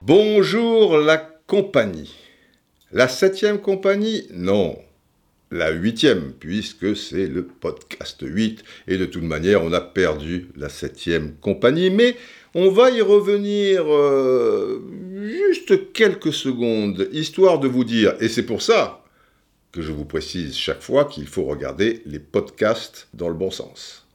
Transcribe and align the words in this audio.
Bonjour 0.00 0.98
la 0.98 1.16
compagnie. 1.16 2.14
La 2.92 3.08
septième 3.08 3.60
compagnie? 3.60 4.28
Non. 4.32 4.78
La 5.50 5.72
huitième, 5.72 6.34
puisque 6.38 6.96
c'est 6.96 7.26
le 7.26 7.44
podcast 7.44 8.20
8. 8.22 8.62
Et 8.86 8.96
de 8.96 9.06
toute 9.06 9.24
manière, 9.24 9.64
on 9.64 9.72
a 9.72 9.80
perdu 9.80 10.50
la 10.54 10.68
septième 10.68 11.34
compagnie. 11.40 11.90
Mais 11.90 12.16
on 12.54 12.70
va 12.70 12.92
y 12.92 13.02
revenir 13.02 13.92
euh, 13.92 14.84
juste 15.20 15.92
quelques 15.92 16.32
secondes, 16.32 17.08
histoire 17.10 17.58
de 17.58 17.66
vous 17.66 17.82
dire, 17.82 18.14
et 18.20 18.28
c'est 18.28 18.46
pour 18.46 18.62
ça 18.62 19.03
que 19.74 19.82
je 19.82 19.90
vous 19.90 20.04
précise 20.04 20.56
chaque 20.56 20.82
fois 20.82 21.04
qu'il 21.04 21.26
faut 21.26 21.42
regarder 21.42 22.00
les 22.06 22.20
podcasts 22.20 23.08
dans 23.12 23.28
le 23.28 23.34
bon 23.34 23.50
sens. 23.50 24.06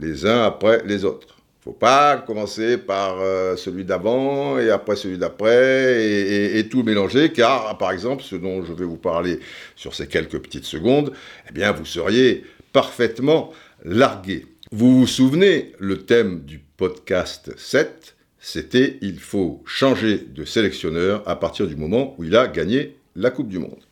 Les 0.00 0.24
uns 0.24 0.44
après 0.44 0.82
les 0.86 1.04
autres. 1.04 1.36
Faut 1.60 1.72
pas 1.72 2.16
commencer 2.16 2.78
par 2.78 3.20
euh, 3.20 3.54
celui 3.56 3.84
d'avant 3.84 4.58
et 4.58 4.70
après 4.70 4.96
celui 4.96 5.18
d'après 5.18 6.02
et, 6.02 6.58
et 6.58 6.68
tout 6.70 6.82
mélanger, 6.84 7.32
car 7.32 7.76
par 7.76 7.90
exemple, 7.90 8.22
ce 8.22 8.36
dont 8.36 8.64
je 8.64 8.72
vais 8.72 8.86
vous 8.86 8.96
parler 8.96 9.40
sur 9.76 9.94
ces 9.94 10.06
quelques 10.06 10.38
petites 10.38 10.64
secondes, 10.64 11.12
eh 11.50 11.52
bien, 11.52 11.72
vous 11.72 11.84
seriez 11.84 12.44
parfaitement 12.72 13.52
largué. 13.84 14.46
Vous 14.72 15.00
vous 15.00 15.06
souvenez, 15.06 15.72
le 15.78 15.98
thème 15.98 16.44
du 16.44 16.60
podcast 16.78 17.52
7, 17.58 18.16
c'était 18.38 18.96
il 19.02 19.20
faut 19.20 19.62
changer 19.66 20.16
de 20.16 20.46
sélectionneur 20.46 21.22
à 21.26 21.36
partir 21.36 21.66
du 21.66 21.76
moment 21.76 22.14
où 22.16 22.24
il 22.24 22.34
a 22.34 22.48
gagné 22.48 22.96
la 23.16 23.30
Coupe 23.30 23.48
du 23.48 23.58
Monde. 23.58 23.82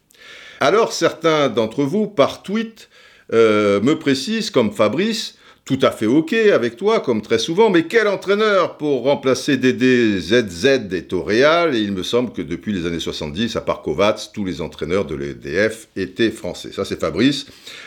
Alors 0.61 0.93
certains 0.93 1.49
d'entre 1.49 1.83
vous, 1.85 2.07
par 2.07 2.43
tweet, 2.43 2.89
euh, 3.33 3.81
me 3.81 3.99
précisent, 3.99 4.51
comme 4.51 4.73
Fabrice, 4.73 5.37
tout 5.65 5.79
à 5.83 5.91
fait 5.91 6.07
OK 6.07 6.33
avec 6.33 6.77
toi, 6.77 7.01
comme 7.01 7.23
très 7.23 7.39
souvent, 7.39 7.71
mais 7.71 7.87
quel 7.87 8.07
entraîneur 8.07 8.77
pour 8.77 9.03
remplacer 9.03 9.57
Dédé 9.57 10.21
ZZ 10.21 10.65
est 10.93 11.13
au 11.13 11.25
Real 11.25 11.75
Et 11.75 11.81
il 11.81 11.93
me 11.93 12.05
semble 12.05 12.33
que 12.33 12.41
depuis 12.41 12.73
les 12.73 12.87
années 12.87 13.01
70, 13.01 13.57
à 13.57 13.61
part 13.61 13.83
Kovacs, 13.83 14.31
tous 14.33 14.45
les 14.45 14.61
entraîneurs 14.61 15.05
de 15.07 15.17
l'EDF 15.17 15.89
étaient 15.97 16.31
français. 16.31 16.71
Ça, 16.73 16.85
c'est 16.85 17.01
Fabrice. 17.01 17.47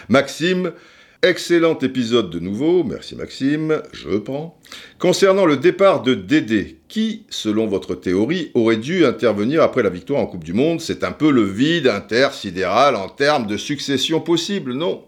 Maxime, 0.10 0.74
excellent 1.22 1.78
épisode 1.80 2.30
de 2.30 2.40
nouveau. 2.40 2.84
Merci 2.84 3.16
Maxime, 3.16 3.82
je 3.92 4.18
prends. 4.18 4.60
Concernant 4.98 5.46
le 5.46 5.58
départ 5.58 6.02
de 6.02 6.14
Dédé, 6.14 6.78
qui, 6.88 7.26
selon 7.30 7.68
votre 7.68 7.96
théorie, 7.96 8.52
aurait 8.54 8.78
dû 8.78 9.06
intervenir 9.06 9.62
après 9.62 9.84
la 9.84 9.90
victoire 9.90 10.22
en 10.22 10.28
Coupe 10.28 10.44
du 10.44 10.54
Monde? 10.54 10.82
C'est 10.82 11.04
un 11.04 11.12
peu 11.12 11.32
le 11.32 11.44
vide 11.44 11.88
intersidéral 11.88 12.96
en 12.96 13.10
termes 13.10 13.48
de 13.48 13.58
succession 13.58 14.22
possible, 14.22 14.74
non? 14.74 15.04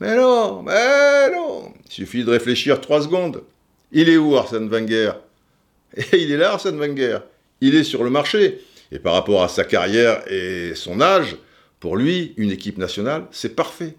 Mais 0.00 0.16
non, 0.16 0.62
mais 0.62 1.30
non. 1.30 1.72
Il 1.86 1.92
suffit 1.92 2.24
de 2.24 2.30
réfléchir 2.30 2.80
trois 2.80 3.02
secondes. 3.02 3.42
Il 3.92 4.08
est 4.08 4.16
où 4.16 4.36
Arsène 4.36 4.68
Wenger? 4.68 5.12
Et 5.96 6.22
il 6.22 6.32
est 6.32 6.36
là, 6.36 6.52
Arsène 6.52 6.78
Wenger. 6.78 7.18
Il 7.60 7.74
est 7.74 7.84
sur 7.84 8.02
le 8.02 8.10
marché. 8.10 8.60
Et 8.92 8.98
par 8.98 9.12
rapport 9.12 9.42
à 9.42 9.48
sa 9.48 9.64
carrière 9.64 10.22
et 10.30 10.72
son 10.74 11.00
âge, 11.00 11.36
pour 11.80 11.96
lui, 11.96 12.32
une 12.36 12.50
équipe 12.50 12.78
nationale, 12.78 13.26
c'est 13.30 13.54
parfait. 13.54 13.94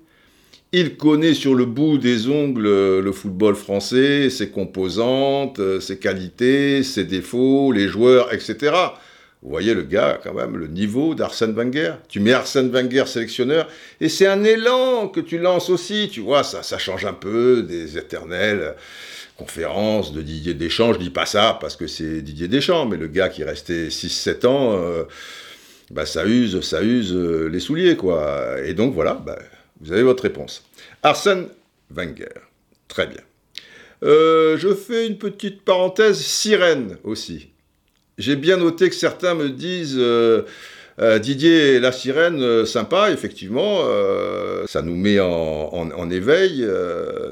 Il 0.74 0.96
connaît 0.96 1.34
sur 1.34 1.54
le 1.54 1.66
bout 1.66 1.98
des 1.98 2.30
ongles 2.30 3.00
le 3.00 3.12
football 3.12 3.56
français, 3.56 4.30
ses 4.30 4.52
composantes, 4.52 5.60
ses 5.82 6.00
qualités, 6.00 6.82
ses 6.84 7.04
défauts, 7.04 7.74
les 7.74 7.90
joueurs, 7.90 8.34
etc. 8.34 8.72
Vous 9.42 9.50
voyez 9.50 9.74
le 9.74 9.82
gars, 9.82 10.20
quand 10.24 10.34
même, 10.34 10.56
le 10.56 10.68
niveau 10.68 11.16
d'Arsène 11.16 11.54
Wenger. 11.54 11.96
Tu 12.08 12.20
mets 12.20 12.32
Arsène 12.32 12.70
Wenger 12.70 13.06
sélectionneur, 13.08 13.68
et 14.00 14.08
c'est 14.08 14.28
un 14.28 14.44
élan 14.44 15.08
que 15.08 15.20
tu 15.20 15.40
lances 15.40 15.70
aussi, 15.70 16.10
tu 16.10 16.22
vois, 16.22 16.44
ça, 16.44 16.64
ça 16.64 16.78
change 16.78 17.06
un 17.06 17.14
peu 17.14 17.64
des 17.64 17.98
éternelles 17.98 18.76
conférences 19.36 20.14
de 20.14 20.22
Didier 20.22 20.54
Deschamps. 20.54 20.94
Je 20.94 21.00
dis 21.00 21.10
pas 21.10 21.26
ça 21.26 21.58
parce 21.60 21.76
que 21.76 21.88
c'est 21.88 22.22
Didier 22.22 22.48
Deschamps, 22.48 22.86
mais 22.86 22.98
le 22.98 23.08
gars 23.08 23.30
qui 23.30 23.42
est 23.42 23.46
resté 23.46 23.90
6-7 23.90 24.46
ans, 24.46 24.74
euh, 24.76 25.04
bah, 25.90 26.06
ça 26.06 26.26
use, 26.26 26.62
ça 26.62 26.84
use 26.84 27.14
euh, 27.14 27.50
les 27.52 27.60
souliers, 27.60 27.98
quoi. 27.98 28.56
Et 28.64 28.76
donc 28.76 28.94
voilà, 28.94 29.16
bah, 29.16 29.40
vous 29.82 29.92
avez 29.92 30.04
votre 30.04 30.22
réponse. 30.22 30.64
Arsène 31.04 31.48
Wenger. 31.90 32.42
Très 32.88 33.08
bien. 33.08 33.22
Euh, 34.04 34.58
je 34.58 34.74
fais 34.74 35.08
une 35.08 35.18
petite 35.18 35.64
parenthèse 35.64 36.20
sirène 36.20 36.98
aussi 37.04 37.52
j'ai 38.18 38.36
bien 38.36 38.58
noté 38.58 38.90
que 38.90 38.96
certains 38.96 39.34
me 39.34 39.50
disent 39.50 39.98
euh, 39.98 40.44
euh, 41.00 41.20
Didier 41.20 41.80
la 41.80 41.92
sirène, 41.92 42.66
sympa, 42.66 43.10
effectivement, 43.12 43.80
ça 44.68 44.82
nous 44.82 44.96
met 44.96 45.20
en, 45.20 46.10
éveil, 46.12 46.68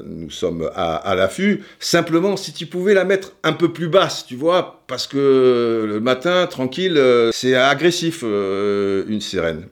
nous 0.06 0.30
sommes 0.30 0.68
à, 0.74 1.14
l'affût. 1.14 1.62
Simplement, 1.78 2.36
si 2.36 2.52
tu 2.52 2.66
pouvais 2.66 2.94
la 2.94 3.04
mettre 3.04 3.34
un 3.44 3.52
peu 3.52 3.72
plus 3.72 3.88
basse, 3.88 4.26
tu 4.26 4.34
vois, 4.34 4.82
parce 4.88 5.06
que 5.06 5.84
le 5.86 6.00
matin, 6.00 6.46
tranquille, 6.48 7.00
c'est 7.32 7.54
agressif, 7.54 8.22
une 8.22 9.20
sirène. 9.20 9.66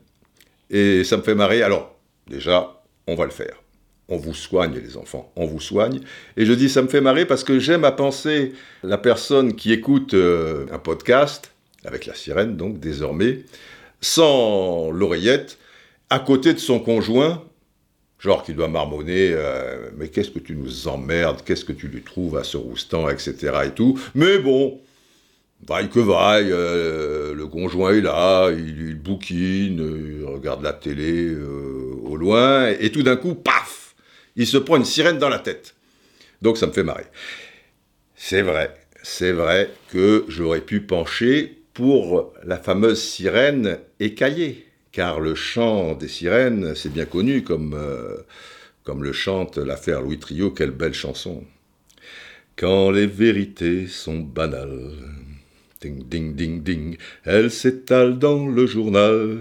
Et 0.70 1.02
ça 1.02 1.16
me 1.16 1.22
fait 1.22 1.34
marrer. 1.34 1.62
Alors, 1.62 1.96
déjà, 2.28 2.80
on 3.08 3.16
va 3.16 3.24
le 3.24 3.32
faire 3.32 3.56
on 4.08 4.16
vous 4.16 4.34
soigne 4.34 4.74
les 4.74 4.96
enfants, 4.96 5.30
on 5.36 5.46
vous 5.46 5.60
soigne. 5.60 6.00
Et 6.36 6.46
je 6.46 6.52
dis 6.52 6.68
ça 6.68 6.82
me 6.82 6.88
fait 6.88 7.00
marrer 7.00 7.26
parce 7.26 7.44
que 7.44 7.58
j'aime 7.58 7.84
à 7.84 7.92
penser 7.92 8.52
la 8.82 8.98
personne 8.98 9.54
qui 9.54 9.72
écoute 9.72 10.14
euh, 10.14 10.66
un 10.72 10.78
podcast, 10.78 11.52
avec 11.84 12.06
la 12.06 12.14
sirène 12.14 12.56
donc 12.56 12.80
désormais, 12.80 13.40
sans 14.00 14.90
l'oreillette, 14.90 15.58
à 16.10 16.18
côté 16.20 16.54
de 16.54 16.58
son 16.58 16.80
conjoint, 16.80 17.44
genre 18.18 18.42
qui 18.42 18.54
doit 18.54 18.68
marmonner, 18.68 19.30
euh, 19.32 19.90
mais 19.96 20.08
qu'est-ce 20.08 20.30
que 20.30 20.38
tu 20.38 20.56
nous 20.56 20.88
emmerdes, 20.88 21.42
qu'est-ce 21.44 21.64
que 21.64 21.72
tu 21.72 21.88
lui 21.88 22.02
trouves 22.02 22.36
à 22.38 22.44
ce 22.44 22.56
roustant, 22.56 23.08
etc. 23.10 23.34
et 23.66 23.70
tout. 23.70 24.00
Mais 24.14 24.38
bon, 24.38 24.80
vaille 25.68 25.90
que 25.90 26.00
vaille, 26.00 26.48
euh, 26.50 27.34
le 27.34 27.46
conjoint 27.46 27.92
est 27.92 28.00
là, 28.00 28.50
il, 28.50 28.94
bouquine, 28.94 30.18
il 30.20 30.24
regarde 30.24 30.62
la 30.62 30.72
télé 30.72 31.30
au 32.04 32.16
loin, 32.16 32.68
et 32.68 32.90
tout 32.90 33.02
d'un 33.02 33.16
coup, 33.16 33.34
paf 33.34 33.77
il 34.38 34.46
se 34.46 34.56
prend 34.56 34.76
une 34.76 34.84
sirène 34.86 35.18
dans 35.18 35.28
la 35.28 35.40
tête. 35.40 35.74
Donc 36.40 36.56
ça 36.56 36.66
me 36.66 36.72
fait 36.72 36.84
marrer. 36.84 37.04
C'est 38.14 38.42
vrai, 38.42 38.74
c'est 39.02 39.32
vrai 39.32 39.70
que 39.90 40.24
j'aurais 40.28 40.62
pu 40.62 40.80
pencher 40.80 41.58
pour 41.74 42.32
la 42.44 42.56
fameuse 42.56 43.02
sirène 43.02 43.78
écaillée, 44.00 44.66
car 44.92 45.20
le 45.20 45.34
chant 45.34 45.94
des 45.94 46.08
sirènes, 46.08 46.74
c'est 46.74 46.92
bien 46.92 47.04
connu 47.04 47.42
comme, 47.42 47.74
euh, 47.74 48.16
comme 48.84 49.04
le 49.04 49.12
chante 49.12 49.58
l'affaire 49.58 50.02
Louis 50.02 50.18
Trio, 50.18 50.50
quelle 50.50 50.70
belle 50.70 50.94
chanson. 50.94 51.44
Quand 52.56 52.90
les 52.90 53.06
vérités 53.06 53.86
sont 53.86 54.18
banales, 54.18 54.92
ding 55.80 56.08
ding 56.08 56.34
ding 56.34 56.62
ding, 56.62 56.96
elles 57.24 57.50
s'étalent 57.50 58.18
dans 58.18 58.48
le 58.48 58.66
journal. 58.66 59.38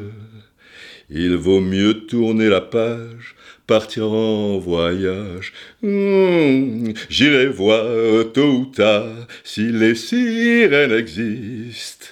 Il 1.09 1.35
vaut 1.35 1.61
mieux 1.61 2.05
tourner 2.05 2.49
la 2.49 2.59
page 2.59 3.35
partir 3.65 4.11
en 4.11 4.57
voyage. 4.57 5.53
Hmm, 5.81 6.91
j'irai 7.09 7.47
voir 7.47 8.31
tôt 8.33 8.59
ou 8.59 8.65
tard 8.65 9.27
si 9.43 9.71
les 9.71 9.95
sirènes 9.95 10.91
existent. 10.91 12.07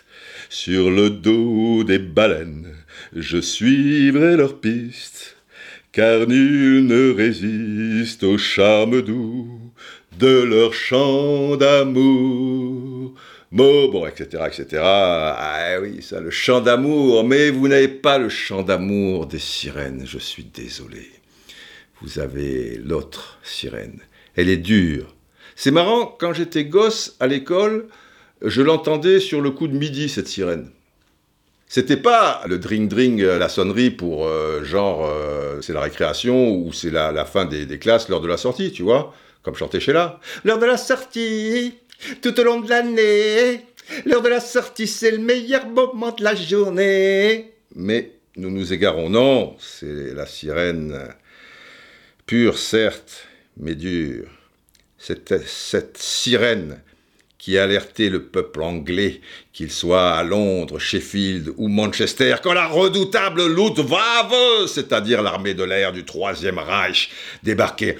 Sur 0.50 0.92
le 0.92 1.10
dos 1.10 1.84
des 1.84 2.00
baleines, 2.00 2.74
je 3.14 3.42
suivrai 3.42 4.38
leurs 4.38 4.60
pistes, 4.60 5.36
car 5.92 6.28
nul 6.28 6.86
ne 6.86 7.12
résiste 7.12 8.24
au 8.24 8.38
charme 8.38 9.02
doux 9.02 9.60
de 10.20 10.44
leur 10.44 10.74
chant 10.74 11.58
d'amour. 11.58 13.14
Bon, 13.52 14.06
etc., 14.08 14.44
etc. 14.48 14.82
Ah 14.84 15.78
oui, 15.82 16.02
ça, 16.02 16.20
le 16.20 16.32
chant 16.32 16.62
d'amour, 16.62 17.24
mais 17.24 17.50
vous 17.50 17.68
n'avez 17.68 17.88
pas 17.88 18.18
le 18.18 18.30
chant 18.30 18.64
d'amour 18.64 19.26
des 19.28 19.40
sirènes, 19.40 20.04
je 20.06 20.18
suis 20.18 20.44
désolé 20.44 21.10
vous 22.02 22.20
avez 22.20 22.80
l'autre 22.84 23.40
sirène. 23.44 24.00
Elle 24.36 24.50
est 24.50 24.58
dure. 24.58 25.16
C'est 25.56 25.72
marrant, 25.72 26.06
quand 26.06 26.34
j'étais 26.34 26.66
gosse 26.66 27.16
à 27.20 27.28
l'école, 27.28 27.88
je 28.42 28.62
l'entendais 28.62 29.20
sur 29.20 29.42
le 29.42 29.52
coup 29.52 29.68
de 29.68 29.78
midi, 29.78 30.10
cette 30.10 30.28
sirène. 30.28 30.70
C'était 31.68 31.98
pas 31.98 32.44
le 32.48 32.60
dring-dring, 32.60 33.22
euh, 33.22 33.40
la 33.40 33.50
sonnerie 33.50 33.90
pour 33.90 34.28
euh, 34.28 34.64
genre 34.64 35.08
euh, 35.10 35.62
c'est 35.62 35.74
la 35.74 35.82
récréation 35.82 36.52
ou 36.52 36.72
c'est 36.72 36.92
la, 36.92 37.26
fin 37.26 37.46
des, 37.46 37.80
classes, 37.80 38.08
l'heure 38.08 38.22
de 38.22 38.28
la 38.28 38.38
sortie, 38.38 38.72
tu 38.72 38.84
vois, 38.84 39.14
comme 39.46 39.56
chantait 39.56 39.80
Sheila. 39.80 40.20
L'heure 40.44 40.58
de 40.58 40.66
la 40.66 40.76
sortie, 40.76 41.76
tout 42.24 42.38
au 42.40 42.44
long 42.44 42.62
de 42.62 42.70
l'année, 42.70 43.62
l'heure 44.06 44.24
de 44.24 44.28
la 44.28 44.40
sortie, 44.40 44.88
c'est 44.88 45.12
le 45.12 45.20
meilleur 45.20 45.68
moment 45.68 46.12
de 46.12 46.24
la 46.24 46.34
journée. 46.34 47.54
Mais 47.76 48.14
nous 48.38 48.50
nous 48.50 48.74
égarons, 48.74 49.10
non, 49.10 49.56
c'est 49.60 50.14
la 50.14 50.26
sirène 50.26 51.10
Pure, 52.26 52.58
certes, 52.58 53.28
mais 53.58 53.76
dure. 53.76 54.28
Cette, 54.98 55.46
cette 55.46 55.98
sirène 55.98 56.82
qui 57.38 57.58
alertait 57.58 58.10
le 58.10 58.24
peuple 58.24 58.62
anglais, 58.64 59.22
qu'il 59.54 59.70
soit 59.70 60.14
à 60.14 60.24
Londres, 60.24 60.80
Sheffield 60.80 61.54
ou 61.58 61.68
Manchester, 61.68 62.38
quand 62.42 62.54
la 62.54 62.66
redoutable 62.66 63.46
Luftwaffe, 63.46 64.68
c'est-à-dire 64.68 65.22
l'armée 65.22 65.54
de 65.54 65.64
l'air 65.64 65.92
du 65.92 66.06
Troisième 66.06 66.58
Reich, 66.58 67.12
débarquait 67.44 67.98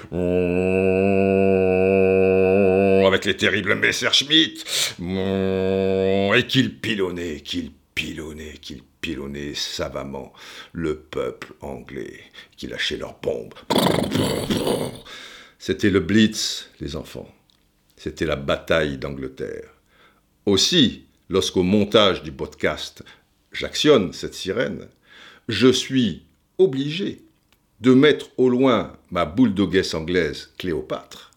avec 3.06 3.24
les 3.24 3.36
terribles 3.36 3.74
Messerschmitt, 3.76 4.64
et 4.98 6.42
qu'il 6.48 6.78
pilonnait, 6.80 7.40
qu'il 7.40 7.70
pilonnait, 7.94 8.54
qu'il 8.60 8.82
pilonnait 9.00 9.54
savamment 9.54 10.32
le 10.72 10.96
peuple 10.96 11.52
anglais, 11.60 12.20
qui 12.56 12.66
lâchait 12.66 12.96
leurs 12.96 13.18
bombes. 13.22 13.54
C'était 15.58 15.90
le 15.90 16.00
Blitz, 16.00 16.70
les 16.80 16.96
enfants. 16.96 17.32
C'était 17.96 18.26
la 18.26 18.36
bataille 18.36 18.98
d'Angleterre. 18.98 19.70
Aussi, 20.44 21.04
lorsqu'au 21.28 21.62
montage 21.62 22.22
du 22.22 22.32
podcast, 22.32 23.02
j'actionne 23.52 24.12
cette 24.12 24.34
sirène, 24.34 24.86
je 25.48 25.68
suis 25.68 26.22
obligé 26.58 27.22
de 27.80 27.92
mettre 27.92 28.30
au 28.36 28.48
loin 28.48 28.96
ma 29.10 29.24
bulldoguesse 29.24 29.94
anglaise 29.94 30.50
Cléopâtre, 30.58 31.32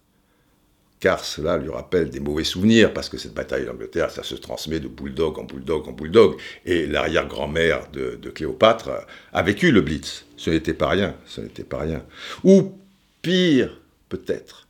car 1.00 1.23
cela 1.23 1.57
lui 1.57 1.69
rappelle 1.69 2.09
des 2.09 2.19
mauvais 2.19 2.44
souvenirs, 2.44 2.94
parce 2.94 3.09
que 3.09 3.17
cette 3.17 3.33
bataille 3.33 3.65
d'Angleterre, 3.65 4.11
ça 4.11 4.23
se 4.23 4.35
transmet 4.35 4.79
de 4.79 4.88
bulldog 4.88 5.39
en 5.39 5.44
bulldog 5.44 5.88
en 5.88 5.91
bulldog, 5.94 6.38
et 6.65 6.88
l'arrière-grand-mère 6.88 7.89
de, 7.91 8.17
de, 8.21 8.29
Cléopâtre 8.29 8.91
a 9.33 9.41
vécu 9.44 9.71
le 9.71 9.81
Blitz. 9.81 10.25
Ce 10.38 10.50
n'était 10.50 10.73
pas 10.73 10.89
rien, 10.89 11.15
ce 11.25 11.41
n'était 11.41 11.63
pas 11.63 11.79
rien. 11.79 12.03
Ou 12.44 12.73
pire, 13.21 13.79
peut-être, 14.09 14.67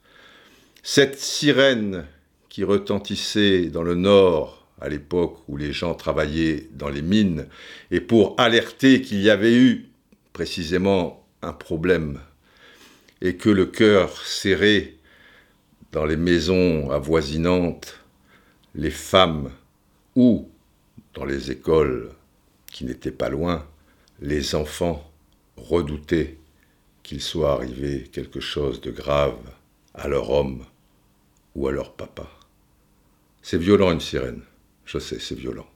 cette 0.91 1.19
sirène 1.19 2.07
qui 2.49 2.63
retentissait 2.63 3.67
dans 3.67 3.83
le 3.83 3.93
nord 3.93 4.65
à 4.81 4.89
l'époque 4.89 5.37
où 5.47 5.55
les 5.55 5.71
gens 5.71 5.93
travaillaient 5.93 6.67
dans 6.71 6.89
les 6.89 7.03
mines, 7.03 7.45
et 7.91 8.01
pour 8.01 8.33
alerter 8.39 9.03
qu'il 9.03 9.21
y 9.21 9.29
avait 9.29 9.53
eu 9.53 9.85
précisément 10.33 11.23
un 11.43 11.53
problème, 11.53 12.19
et 13.21 13.35
que 13.35 13.51
le 13.51 13.67
cœur 13.67 14.17
serré 14.25 14.97
dans 15.91 16.05
les 16.05 16.17
maisons 16.17 16.89
avoisinantes, 16.89 17.99
les 18.73 18.89
femmes, 18.89 19.51
ou 20.15 20.49
dans 21.13 21.25
les 21.25 21.51
écoles 21.51 22.09
qui 22.71 22.83
n'étaient 22.83 23.11
pas 23.11 23.29
loin, 23.29 23.63
les 24.21 24.55
enfants 24.55 25.07
redoutaient 25.55 26.37
qu'il 27.03 27.21
soit 27.21 27.53
arrivé 27.53 28.09
quelque 28.11 28.39
chose 28.39 28.81
de 28.81 28.89
grave 28.89 29.37
à 29.93 30.07
leur 30.07 30.31
homme 30.31 30.65
ou 31.55 31.67
à 31.67 31.71
leur 31.71 31.93
papa. 31.93 32.27
C'est 33.41 33.57
violent 33.57 33.91
une 33.91 33.99
sirène, 33.99 34.41
je 34.85 34.99
sais, 34.99 35.19
c'est 35.19 35.35
violent. 35.35 35.67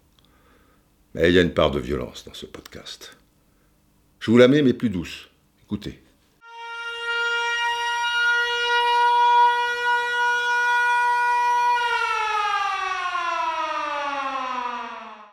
Mais 1.14 1.30
il 1.30 1.36
y 1.36 1.40
a 1.40 1.42
une 1.42 1.54
part 1.54 1.72
de 1.72 1.80
violence 1.80 2.26
dans 2.26 2.34
ce 2.34 2.46
podcast. 2.46 3.18
Je 4.20 4.32
vous 4.32 4.38
la 4.38 4.48
mets, 4.48 4.62
mais 4.62 4.74
plus 4.74 4.90
douce. 4.90 5.30
Écoutez. 5.64 6.00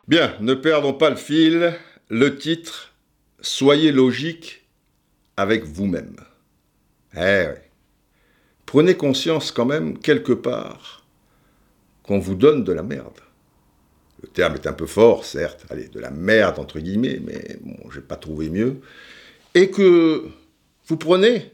Bien, 0.08 0.36
ne 0.40 0.54
perdons 0.54 0.92
pas 0.92 1.10
le 1.10 1.16
fil. 1.16 1.74
Le 2.08 2.36
titre, 2.36 2.90
Soyez 3.42 3.90
logique 3.90 4.66
avec 5.36 5.64
vous-même. 5.64 6.16
Eh 7.16 7.46
oui 7.48 7.69
prenez 8.70 8.96
conscience 8.96 9.50
quand 9.50 9.64
même, 9.64 9.98
quelque 9.98 10.32
part, 10.32 11.04
qu'on 12.04 12.20
vous 12.20 12.36
donne 12.36 12.62
de 12.62 12.72
la 12.72 12.84
merde. 12.84 13.18
Le 14.22 14.28
terme 14.28 14.54
est 14.54 14.66
un 14.68 14.72
peu 14.72 14.86
fort, 14.86 15.24
certes, 15.24 15.66
allez, 15.70 15.88
de 15.88 15.98
la 15.98 16.12
merde 16.12 16.60
entre 16.60 16.78
guillemets, 16.78 17.20
mais 17.20 17.58
bon, 17.62 17.90
j'ai 17.92 18.00
pas 18.00 18.14
trouvé 18.14 18.48
mieux. 18.48 18.80
Et 19.56 19.70
que 19.70 20.24
vous 20.86 20.96
prenez 20.96 21.50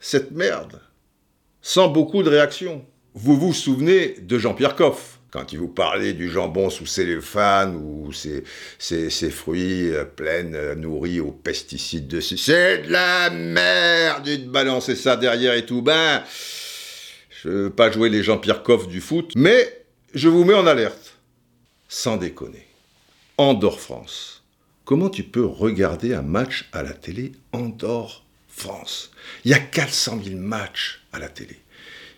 cette 0.00 0.30
merde 0.30 0.80
sans 1.60 1.88
beaucoup 1.88 2.22
de 2.22 2.30
réaction. 2.30 2.86
Vous 3.12 3.36
vous 3.36 3.52
souvenez 3.52 4.14
de 4.22 4.38
Jean-Pierre 4.38 4.76
Coff 4.76 5.15
quand 5.30 5.52
il 5.52 5.58
vous 5.58 5.68
parlait 5.68 6.12
du 6.12 6.30
jambon 6.30 6.70
sous 6.70 6.86
cellophane 6.86 7.76
ou 7.76 8.12
ces, 8.12 8.42
fruits 9.30 9.90
euh, 9.90 10.04
pleins, 10.04 10.54
euh, 10.54 10.74
nourris 10.74 11.20
aux 11.20 11.32
pesticides 11.32 12.08
dessus. 12.08 12.38
C'est 12.38 12.82
de 12.82 12.92
la 12.92 13.30
merde 13.30 14.24
de 14.24 14.48
balancer 14.48 14.96
ça 14.96 15.16
derrière 15.16 15.54
et 15.54 15.66
tout. 15.66 15.82
Ben, 15.82 16.22
je 17.42 17.48
veux 17.48 17.70
pas 17.70 17.90
jouer 17.90 18.08
les 18.08 18.22
Jean-Pierre 18.22 18.62
Coff 18.62 18.88
du 18.88 19.00
foot, 19.00 19.32
mais 19.36 19.84
je 20.14 20.28
vous 20.28 20.44
mets 20.44 20.54
en 20.54 20.66
alerte. 20.66 21.18
Sans 21.88 22.16
déconner. 22.16 22.66
Andorre-France. 23.38 24.42
Comment 24.84 25.10
tu 25.10 25.24
peux 25.24 25.44
regarder 25.44 26.14
un 26.14 26.22
match 26.22 26.68
à 26.72 26.82
la 26.82 26.92
télé 26.92 27.32
Andorre-France 27.52 29.10
Il 29.44 29.50
y 29.50 29.54
a 29.54 29.58
400 29.58 30.20
000 30.24 30.36
matchs 30.38 31.02
à 31.12 31.18
la 31.18 31.28
télé. 31.28 31.60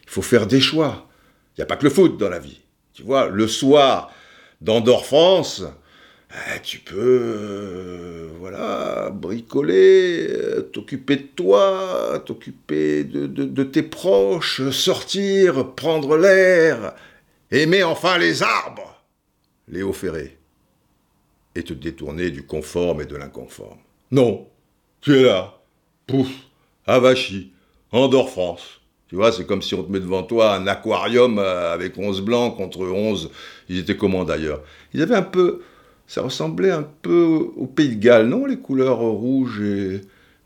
Il 0.04 0.10
faut 0.10 0.22
faire 0.22 0.46
des 0.46 0.60
choix. 0.60 1.08
Il 1.56 1.60
n'y 1.60 1.62
a 1.62 1.66
pas 1.66 1.76
que 1.76 1.84
le 1.84 1.90
foot 1.90 2.16
dans 2.18 2.28
la 2.28 2.38
vie. 2.38 2.60
Tu 2.98 3.04
vois, 3.04 3.28
le 3.28 3.46
soir, 3.46 4.12
d'Andorre 4.60 5.06
France, 5.06 5.62
eh, 6.32 6.60
tu 6.64 6.80
peux, 6.80 6.96
euh, 6.98 8.28
voilà, 8.40 9.10
bricoler, 9.10 10.26
euh, 10.30 10.62
t'occuper 10.62 11.14
de 11.14 11.28
toi, 11.36 12.20
t'occuper 12.26 13.04
de, 13.04 13.62
tes 13.62 13.84
proches, 13.84 14.68
sortir, 14.70 15.76
prendre 15.76 16.16
l'air, 16.16 16.96
aimer 17.52 17.84
enfin 17.84 18.18
les 18.18 18.42
arbres, 18.42 19.00
Léo 19.68 19.92
Ferré, 19.92 20.36
et 21.54 21.62
te 21.62 21.74
détourner 21.74 22.32
du 22.32 22.46
conforme 22.46 23.02
et 23.02 23.06
de 23.06 23.14
l'inconforme. 23.14 23.78
Non, 24.10 24.48
tu 25.00 25.16
es 25.18 25.22
là, 25.22 25.60
pouf, 26.08 26.26
avachi, 26.84 27.52
Andorre 27.92 28.30
France. 28.30 28.80
Tu 29.08 29.16
vois, 29.16 29.32
c'est 29.32 29.46
comme 29.46 29.62
si 29.62 29.74
on 29.74 29.82
te 29.82 29.90
met 29.90 30.00
devant 30.00 30.22
toi 30.22 30.54
un 30.54 30.66
aquarium 30.66 31.38
euh, 31.38 31.72
avec 31.72 31.96
11 31.96 32.20
blancs 32.20 32.56
contre 32.56 32.80
11. 32.80 33.30
Ils 33.68 33.78
étaient 33.78 33.96
comment 33.96 34.24
d'ailleurs? 34.24 34.62
Ils 34.92 35.02
avaient 35.02 35.14
un 35.16 35.22
peu. 35.22 35.62
Ça 36.06 36.22
ressemblait 36.22 36.70
un 36.70 36.86
peu 37.02 37.48
au 37.56 37.66
Pays 37.66 37.96
de 37.96 38.02
Galles, 38.02 38.26
non? 38.26 38.46
Les 38.46 38.58
couleurs 38.58 38.98
rouges 38.98 39.60
et, 39.60 40.00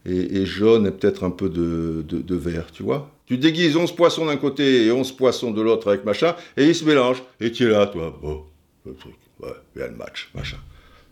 et, 0.06 0.44
jaune 0.46 0.86
et 0.86 0.90
peut-être 0.90 1.24
un 1.24 1.30
peu 1.30 1.48
de, 1.48 2.04
de, 2.08 2.36
vert, 2.36 2.66
tu 2.72 2.82
vois? 2.82 3.10
Tu 3.26 3.36
déguises 3.38 3.76
11 3.76 3.92
poissons 3.92 4.26
d'un 4.26 4.36
côté 4.36 4.86
et 4.86 4.92
11 4.92 5.12
poissons 5.12 5.52
de 5.52 5.62
l'autre 5.62 5.88
avec 5.88 6.04
machin, 6.04 6.34
et 6.56 6.66
ils 6.66 6.74
se 6.74 6.84
mélangent. 6.84 7.22
Et 7.40 7.52
tu 7.52 7.64
es 7.64 7.68
là, 7.68 7.86
toi. 7.86 8.18
Oh, 8.22 8.46
le 8.84 8.94
truc. 8.94 9.14
Ouais, 9.40 9.54
il 9.76 9.80
y 9.80 9.84
a 9.84 9.88
le 9.88 9.96
match, 9.96 10.30
machin. 10.34 10.58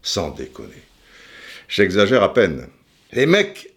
Sans 0.02 0.30
déconner. 0.30 0.82
J'exagère 1.68 2.22
à 2.22 2.34
peine. 2.34 2.66
Les 3.12 3.26
mecs 3.26 3.72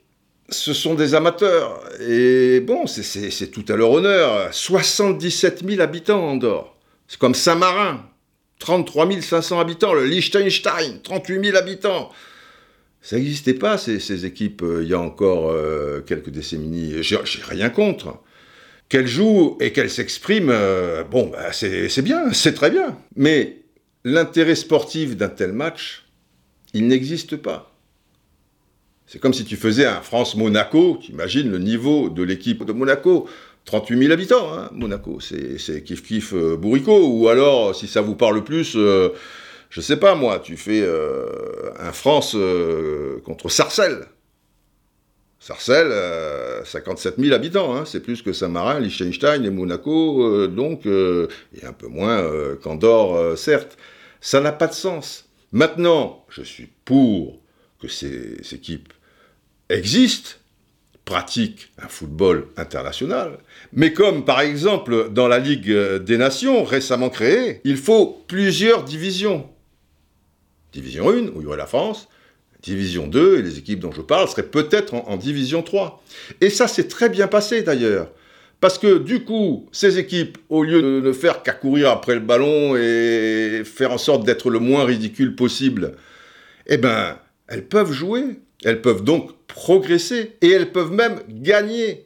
ce 0.49 0.73
sont 0.73 0.93
des 0.95 1.15
amateurs. 1.15 1.81
Et 2.07 2.59
bon, 2.59 2.85
c'est 2.87 3.51
tout 3.51 3.65
à 3.69 3.75
leur 3.75 3.91
honneur. 3.91 4.53
77 4.53 5.63
000 5.67 5.81
habitants 5.81 6.23
en 6.23 6.31
Andorre. 6.33 6.75
C'est 7.07 7.19
comme 7.19 7.35
Saint-Marin. 7.35 8.05
33 8.59 9.21
500 9.21 9.59
habitants. 9.59 9.93
Le 9.93 10.05
Liechtenstein, 10.05 11.01
38 11.03 11.45
000 11.45 11.57
habitants. 11.57 12.11
Ça 13.01 13.17
n'existait 13.17 13.53
pas, 13.53 13.77
ces, 13.77 14.25
équipes, 14.25 14.61
euh, 14.63 14.81
il 14.81 14.89
y 14.89 14.93
a 14.93 14.99
encore 14.99 15.51
euh, 15.51 15.99
quelques 15.99 16.29
décennies. 16.29 17.03
J'ai 17.03 17.17
rien 17.43 17.69
contre. 17.69 18.21
Qu'elles 18.87 19.07
jouent 19.07 19.57
et 19.59 19.73
qu'elles 19.73 19.89
s'expriment, 19.89 20.51
euh, 20.51 21.03
bon, 21.03 21.27
bah, 21.27 21.51
c'est 21.51 22.01
bien, 22.01 22.31
c'est 22.31 22.53
très 22.53 22.69
bien. 22.69 22.97
Mais 23.17 23.57
l'intérêt 24.05 24.55
sportif 24.55 25.17
d'un 25.17 25.27
tel 25.27 25.51
match, 25.51 26.05
il 26.73 26.87
n'existe 26.87 27.35
pas. 27.35 27.72
C'est 29.05 29.19
comme 29.19 29.33
si 29.33 29.45
tu 29.45 29.57
faisais 29.57 29.85
un 29.85 30.01
France-Monaco, 30.01 30.99
tu 31.01 31.11
imagines 31.11 31.51
le 31.51 31.59
niveau 31.59 32.09
de 32.09 32.23
l'équipe 32.23 32.65
de 32.65 32.71
Monaco. 32.71 33.27
38 33.65 33.97
000 33.97 34.11
habitants, 34.11 34.53
hein, 34.53 34.69
Monaco, 34.73 35.19
c'est 35.21 35.83
kiff 35.83 36.03
kiff 36.03 36.33
euh, 36.33 36.57
bourricot. 36.57 37.07
Ou 37.07 37.29
alors, 37.29 37.73
si 37.73 37.87
ça 37.87 38.01
vous 38.01 38.15
parle 38.15 38.43
plus, 38.43 38.73
euh, 38.75 39.09
je 39.69 39.79
sais 39.79 39.97
pas 39.97 40.15
moi, 40.15 40.39
tu 40.39 40.57
fais 40.57 40.81
euh, 40.81 41.71
un 41.79 41.91
France 41.91 42.35
contre 43.23 43.49
Sarcelles. 43.49 44.07
Sarcelles, 45.39 45.93
57 46.63 47.15
000 47.19 47.33
habitants, 47.33 47.75
hein, 47.75 47.83
c'est 47.85 47.99
plus 47.99 48.21
que 48.21 48.31
Saint-Marin, 48.31 48.79
Liechtenstein 48.79 49.43
et 49.43 49.49
Monaco, 49.49 50.47
donc, 50.47 50.85
et 50.85 51.65
un 51.65 51.73
peu 51.73 51.87
moins 51.87 52.23
qu'Andorre, 52.61 53.37
certes. 53.37 53.77
Ça 54.21 54.39
n'a 54.39 54.53
pas 54.53 54.67
de 54.67 54.73
sens. 54.73 55.29
Maintenant, 55.51 56.25
je 56.29 56.43
suis 56.43 56.69
pour 56.85 57.42
ces 57.87 58.37
équipes 58.53 58.93
existe, 59.69 60.39
pratique 61.05 61.71
un 61.81 61.87
football 61.87 62.47
international, 62.57 63.39
mais 63.73 63.93
comme 63.93 64.25
par 64.25 64.41
exemple 64.41 65.09
dans 65.11 65.27
la 65.27 65.39
Ligue 65.39 65.71
des 65.71 66.17
Nations 66.17 66.63
récemment 66.63 67.09
créée, 67.09 67.61
il 67.63 67.77
faut 67.77 68.23
plusieurs 68.27 68.83
divisions. 68.83 69.49
Division 70.71 71.09
1, 71.09 71.27
où 71.27 71.41
il 71.41 71.43
y 71.43 71.45
aurait 71.45 71.57
la 71.57 71.67
France, 71.67 72.07
Division 72.63 73.07
2, 73.07 73.39
et 73.39 73.41
les 73.41 73.59
équipes 73.59 73.79
dont 73.79 73.91
je 73.91 74.01
parle 74.01 74.27
seraient 74.27 74.43
peut-être 74.43 74.95
en, 74.95 75.17
Division 75.17 75.61
3. 75.61 76.01
Et 76.41 76.49
ça 76.49 76.67
s'est 76.67 76.87
très 76.87 77.09
bien 77.09 77.27
passé 77.27 77.61
d'ailleurs, 77.61 78.09
Parce 78.61 78.79
que 78.79 78.97
du 78.97 79.23
coup, 79.23 79.67
ces 79.73 79.99
équipes, 79.99 80.37
au 80.49 80.63
lieu 80.63 80.81
de 80.81 81.01
ne 81.01 81.11
faire 81.11 81.43
qu'accourir 81.43 81.89
après 81.91 82.15
le 82.15 82.21
ballon 82.21 82.75
et 82.77 83.63
faire 83.65 83.91
en 83.91 83.97
sorte 83.97 84.25
d'être 84.25 84.49
le 84.49 84.59
moins 84.59 84.85
ridicule 84.85 85.35
possible, 85.35 85.95
eh 86.65 86.77
ben, 86.77 87.17
elles 87.47 87.65
peuvent 87.65 87.91
jouer, 87.91 88.23
elles 88.63 88.81
peuvent 88.81 89.03
donc 89.03 89.31
progresser 89.47 90.33
et 90.41 90.49
elles 90.49 90.71
peuvent 90.71 90.91
même 90.91 91.19
gagner. 91.29 92.05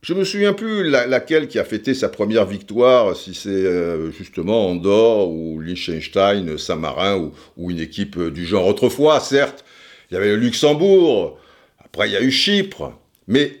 Je 0.00 0.14
me 0.14 0.24
souviens 0.24 0.52
plus 0.52 0.88
laquelle 0.88 1.48
qui 1.48 1.58
a 1.58 1.64
fêté 1.64 1.92
sa 1.92 2.08
première 2.08 2.46
victoire, 2.46 3.16
si 3.16 3.34
c'est 3.34 3.48
euh, 3.48 4.12
justement 4.12 4.68
Andorre 4.68 5.28
ou 5.28 5.60
Liechtenstein, 5.60 6.56
Saint-Marin 6.56 7.30
ou, 7.56 7.70
une 7.70 7.80
équipe 7.80 8.18
du 8.18 8.46
genre. 8.46 8.66
Autrefois, 8.66 9.18
certes, 9.18 9.64
il 10.10 10.14
y 10.14 10.16
avait 10.16 10.28
le 10.28 10.36
Luxembourg, 10.36 11.38
après 11.84 12.08
il 12.08 12.12
y 12.12 12.16
a 12.16 12.22
eu 12.22 12.30
Chypre, 12.30 12.92
mais 13.26 13.60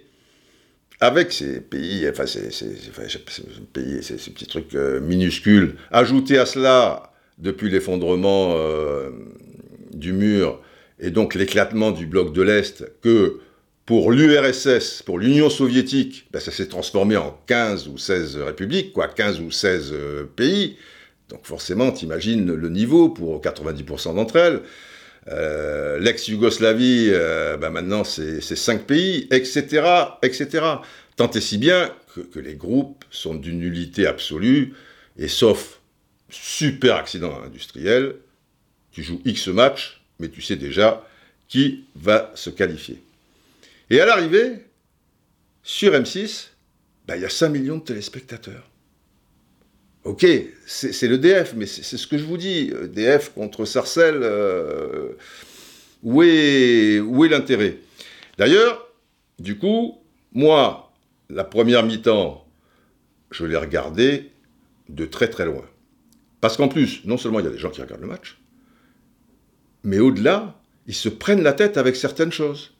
avec 1.00 1.32
ces 1.32 1.60
pays, 1.60 2.08
enfin 2.08 2.26
ces, 2.26 2.50
ces, 2.50 2.66
petits 4.30 4.46
trucs 4.46 4.74
euh, 4.74 5.00
minuscules, 5.00 5.76
ajouter 5.90 6.38
à 6.38 6.46
cela, 6.46 7.12
depuis 7.38 7.70
l'effondrement 7.70 8.54
euh, 8.56 9.10
du 9.92 10.12
mur, 10.12 10.60
et 11.00 11.10
donc 11.10 11.34
l'éclatement 11.34 11.90
du 11.90 12.06
bloc 12.06 12.32
de 12.32 12.42
l'Est, 12.42 12.84
que 13.02 13.40
pour 13.86 14.12
l'URSS, 14.12 15.02
pour 15.02 15.18
l'Union 15.18 15.48
soviétique, 15.48 16.26
ben, 16.30 16.40
ça 16.40 16.50
s'est 16.50 16.68
transformé 16.68 17.16
en 17.16 17.40
15 17.46 17.88
ou 17.88 17.96
16 17.96 18.36
républiques, 18.36 18.92
quoi, 18.92 19.08
15 19.08 19.40
ou 19.40 19.50
16 19.50 19.90
euh, 19.92 20.24
pays. 20.24 20.76
Donc 21.30 21.46
forcément, 21.46 21.90
t'imagines 21.90 22.52
le 22.52 22.68
niveau 22.68 23.08
pour 23.08 23.40
90% 23.40 24.14
d'entre 24.14 24.36
elles. 24.36 24.60
Euh, 25.28 25.98
L'ex-Yougoslavie, 25.98 27.08
euh, 27.12 27.56
ben 27.56 27.70
maintenant 27.70 28.04
c'est 28.04 28.40
5 28.40 28.84
pays, 28.84 29.26
etc., 29.30 29.82
etc. 30.22 30.64
Tant 31.16 31.30
et 31.30 31.40
si 31.40 31.58
bien 31.58 31.90
que, 32.14 32.38
les 32.38 32.54
groupes 32.54 33.04
sont 33.10 33.34
d'une 33.34 33.58
nullité 33.58 34.06
absolue, 34.06 34.74
et 35.18 35.28
sauf 35.28 35.80
super 36.30 36.96
accident 36.96 37.32
industriel, 37.44 38.16
tu 38.92 39.02
joues 39.02 39.20
X 39.24 39.48
matchs, 39.48 39.97
mais 40.18 40.28
tu 40.28 40.42
sais 40.42 40.56
déjà 40.56 41.06
qui 41.48 41.84
va 41.96 42.30
se 42.34 42.50
qualifier. 42.50 43.02
Et 43.90 44.00
à 44.00 44.06
l'arrivée, 44.06 44.64
sur 45.62 45.92
M6, 45.92 46.48
bah, 47.06 47.16
il 47.16 47.22
y 47.22 47.24
a 47.24 47.30
5 47.30 47.48
millions 47.48 47.78
de 47.78 47.84
téléspectateurs. 47.84 48.68
Ok, 50.04 50.26
c'est 50.66 51.08
le 51.08 51.18
DF, 51.18 51.54
mais 51.56 51.66
c'est 51.66 51.96
ce 51.96 52.06
que 52.06 52.16
je 52.16 52.24
vous 52.24 52.36
dis. 52.38 52.70
Euh, 52.72 52.86
DF 52.86 53.32
contre 53.34 53.64
Sarcelles, 53.64 54.20
euh, 54.22 55.12
où 56.02 56.22
est, 56.22 57.00
où 57.00 57.24
est 57.24 57.28
l'intérêt? 57.28 57.78
D'ailleurs, 58.38 58.88
du 59.38 59.58
coup, 59.58 59.98
moi, 60.32 60.92
la 61.28 61.44
première 61.44 61.84
mi-temps, 61.84 62.46
je 63.30 63.44
l'ai 63.44 63.56
regardé 63.56 64.30
de 64.88 65.04
très 65.04 65.28
très 65.28 65.44
loin. 65.44 65.64
Parce 66.40 66.56
qu'en 66.56 66.68
plus, 66.68 67.04
non 67.04 67.18
seulement 67.18 67.40
il 67.40 67.44
y 67.44 67.48
a 67.48 67.50
des 67.50 67.58
gens 67.58 67.70
qui 67.70 67.82
regardent 67.82 68.00
le 68.00 68.06
match, 68.06 68.37
mais 69.88 70.00
au-delà, 70.00 70.54
ils 70.86 70.94
se 70.94 71.08
prennent 71.08 71.42
la 71.42 71.54
tête 71.54 71.78
avec 71.78 71.96
certaines 71.96 72.30
choses. 72.30 72.72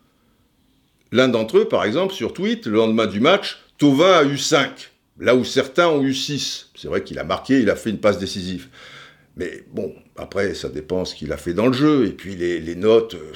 L'un 1.11 1.29
d'entre 1.29 1.59
eux, 1.59 1.65
par 1.67 1.85
exemple, 1.85 2.13
sur 2.13 2.35
tweet, 2.35 2.67
le 2.67 2.77
lendemain 2.77 3.07
du 3.07 3.19
match, 3.19 3.61
Tovin 3.79 4.13
a 4.13 4.25
eu 4.25 4.37
5, 4.37 4.91
là 5.19 5.35
où 5.35 5.43
certains 5.43 5.89
ont 5.89 6.03
eu 6.03 6.13
6. 6.13 6.71
C'est 6.75 6.89
vrai 6.89 7.03
qu'il 7.03 7.19
a 7.19 7.25
marqué, 7.25 7.61
il 7.61 7.71
a 7.71 7.77
fait 7.77 7.89
une 7.89 7.99
passe 7.99 8.19
décisive. 8.19 8.69
Mais 9.37 9.65
bon, 9.73 9.95
après, 10.19 10.53
ça 10.53 10.69
dépend 10.69 11.07
ce 11.07 11.15
qu'il 11.15 11.33
a 11.33 11.39
fait 11.39 11.55
dans 11.55 11.69
le 11.69 11.73
jeu. 11.73 12.07
Et 12.07 12.13
puis 12.13 12.37
les, 12.37 12.75
notes, 12.75 13.15
euh, 13.15 13.33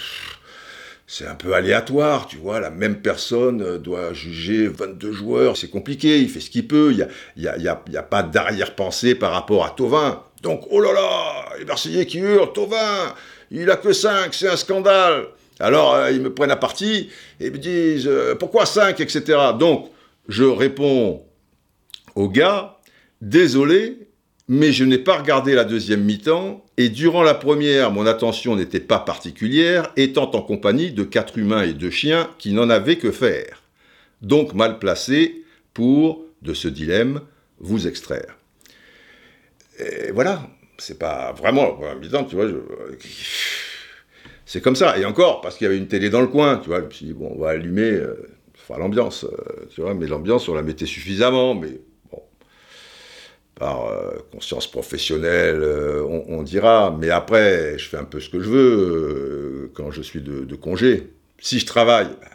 c'est 1.07 1.27
un 1.27 1.35
peu 1.35 1.55
aléatoire, 1.55 2.27
tu 2.27 2.37
vois. 2.37 2.61
La 2.61 2.71
même 2.71 3.01
personne 3.01 3.63
euh, 3.63 3.79
doit 3.79 4.13
juger 4.13 4.69
22 4.69 5.13
joueurs. 5.13 5.57
C'est 5.57 5.71
compliqué, 5.71 6.21
il 6.21 6.29
fait 6.29 6.41
ce 6.41 6.51
qu'il 6.51 6.69
peut. 6.69 6.93
Il 6.93 7.09
n'y 7.39 7.47
a, 7.47 7.73
a, 7.73 8.03
pas 8.03 8.23
d'arrière-pensée 8.23 9.15
par 9.15 9.33
rapport 9.33 9.65
à 9.65 9.71
Tovin. 9.71 10.23
Donc, 10.43 10.67
oh 10.71 10.81
là 10.81 10.93
là, 10.93 11.57
les 11.59 11.65
Marseillais 11.65 12.05
qui 12.05 12.19
hurlent, 12.19 12.53
Tovin, 12.53 13.15
il 13.53 13.71
a 13.71 13.77
que 13.77 13.93
5, 13.93 14.33
c'est 14.33 14.49
un 14.49 14.57
scandale. 14.57 15.27
Alors, 15.61 15.95
euh, 15.95 16.11
ils 16.11 16.21
me 16.21 16.33
prennent 16.33 16.51
à 16.51 16.57
partie 16.57 17.11
et 17.39 17.51
me 17.51 17.59
disent 17.59 18.09
euh, 18.09 18.35
pourquoi 18.35 18.67
5, 18.67 18.99
etc. 19.01 19.39
Donc, 19.59 19.91
je 20.29 20.45
réponds 20.45 21.23
au 22.15 22.29
gars 22.29 22.79
désolé, 23.21 24.09
mais 24.49 24.73
je 24.73 24.85
n'ai 24.85 24.99
pas 24.99 25.19
regardé 25.19 25.55
la 25.55 25.65
deuxième 25.65 26.03
mi-temps 26.03 26.65
et 26.79 26.89
durant 26.89 27.23
la 27.23 27.35
première, 27.35 27.93
mon 27.93 28.07
attention 28.07 28.57
n'était 28.57 28.81
pas 28.81 28.99
particulière, 28.99 29.93
étant 29.97 30.31
en 30.33 30.43
compagnie 30.43 30.91
de 30.91 31.05
quatre 31.05 31.39
humains 31.39 31.63
et 31.63 31.75
deux 31.75 31.91
chiens 31.91 32.31
qui 32.39 32.53
n'en 32.53 32.71
avaient 32.71 32.97
que 32.97 33.13
faire. 33.13 33.63
Donc, 34.23 34.55
mal 34.55 34.79
placé 34.79 35.45
pour, 35.75 36.25
de 36.41 36.55
ce 36.55 36.69
dilemme, 36.69 37.21
vous 37.61 37.87
extraire. 37.87 38.37
Voilà, 40.13 40.49
c'est 40.79 40.99
pas 40.99 41.33
vraiment 41.33 41.79
mi-temps, 42.01 42.25
tu 42.25 42.37
vois. 42.37 42.47
C'est 44.53 44.61
comme 44.61 44.77
ça. 44.77 44.99
Et 44.99 45.07
encore, 45.07 45.41
parce 45.41 45.57
qu'il 45.57 45.65
y 45.65 45.69
avait 45.69 45.79
une 45.79 45.89
télé 45.89 46.11
dans 46.11 46.21
le 46.21 46.27
coin, 46.27 46.59
tu 46.59 46.69
vois, 46.69 46.81
je 46.81 46.85
me 46.85 46.91
suis 46.91 47.07
dit, 47.07 47.13
bon, 47.15 47.33
on 47.35 47.41
va 47.41 47.51
allumer, 47.51 47.91
euh, 47.91 48.15
enfin 48.55 48.79
l'ambiance, 48.79 49.25
euh, 49.25 49.67
tu 49.75 49.81
vois, 49.81 49.95
mais 49.95 50.07
l'ambiance, 50.07 50.47
on 50.47 50.55
la 50.55 50.61
mettait 50.61 50.85
suffisamment, 50.85 51.55
mais 51.55 51.81
bon, 52.11 52.23
par 53.55 53.87
euh, 53.87 54.11
conscience 54.31 54.71
professionnelle, 54.71 55.65
on, 56.07 56.43
dira, 56.43 56.95
mais 57.01 57.09
après, 57.09 57.79
je 57.79 57.89
fais 57.89 57.97
un 57.97 58.05
peu 58.05 58.21
ce 58.21 58.29
que 58.29 58.41
je 58.41 58.51
veux 58.51 59.71
quand 59.73 59.91
je 59.91 60.03
suis 60.03 60.21
de, 60.21 60.55
congé. 60.55 61.15
Si 61.39 61.59
je 61.59 61.65
travaille, 61.65 62.09
ben, 62.09 62.29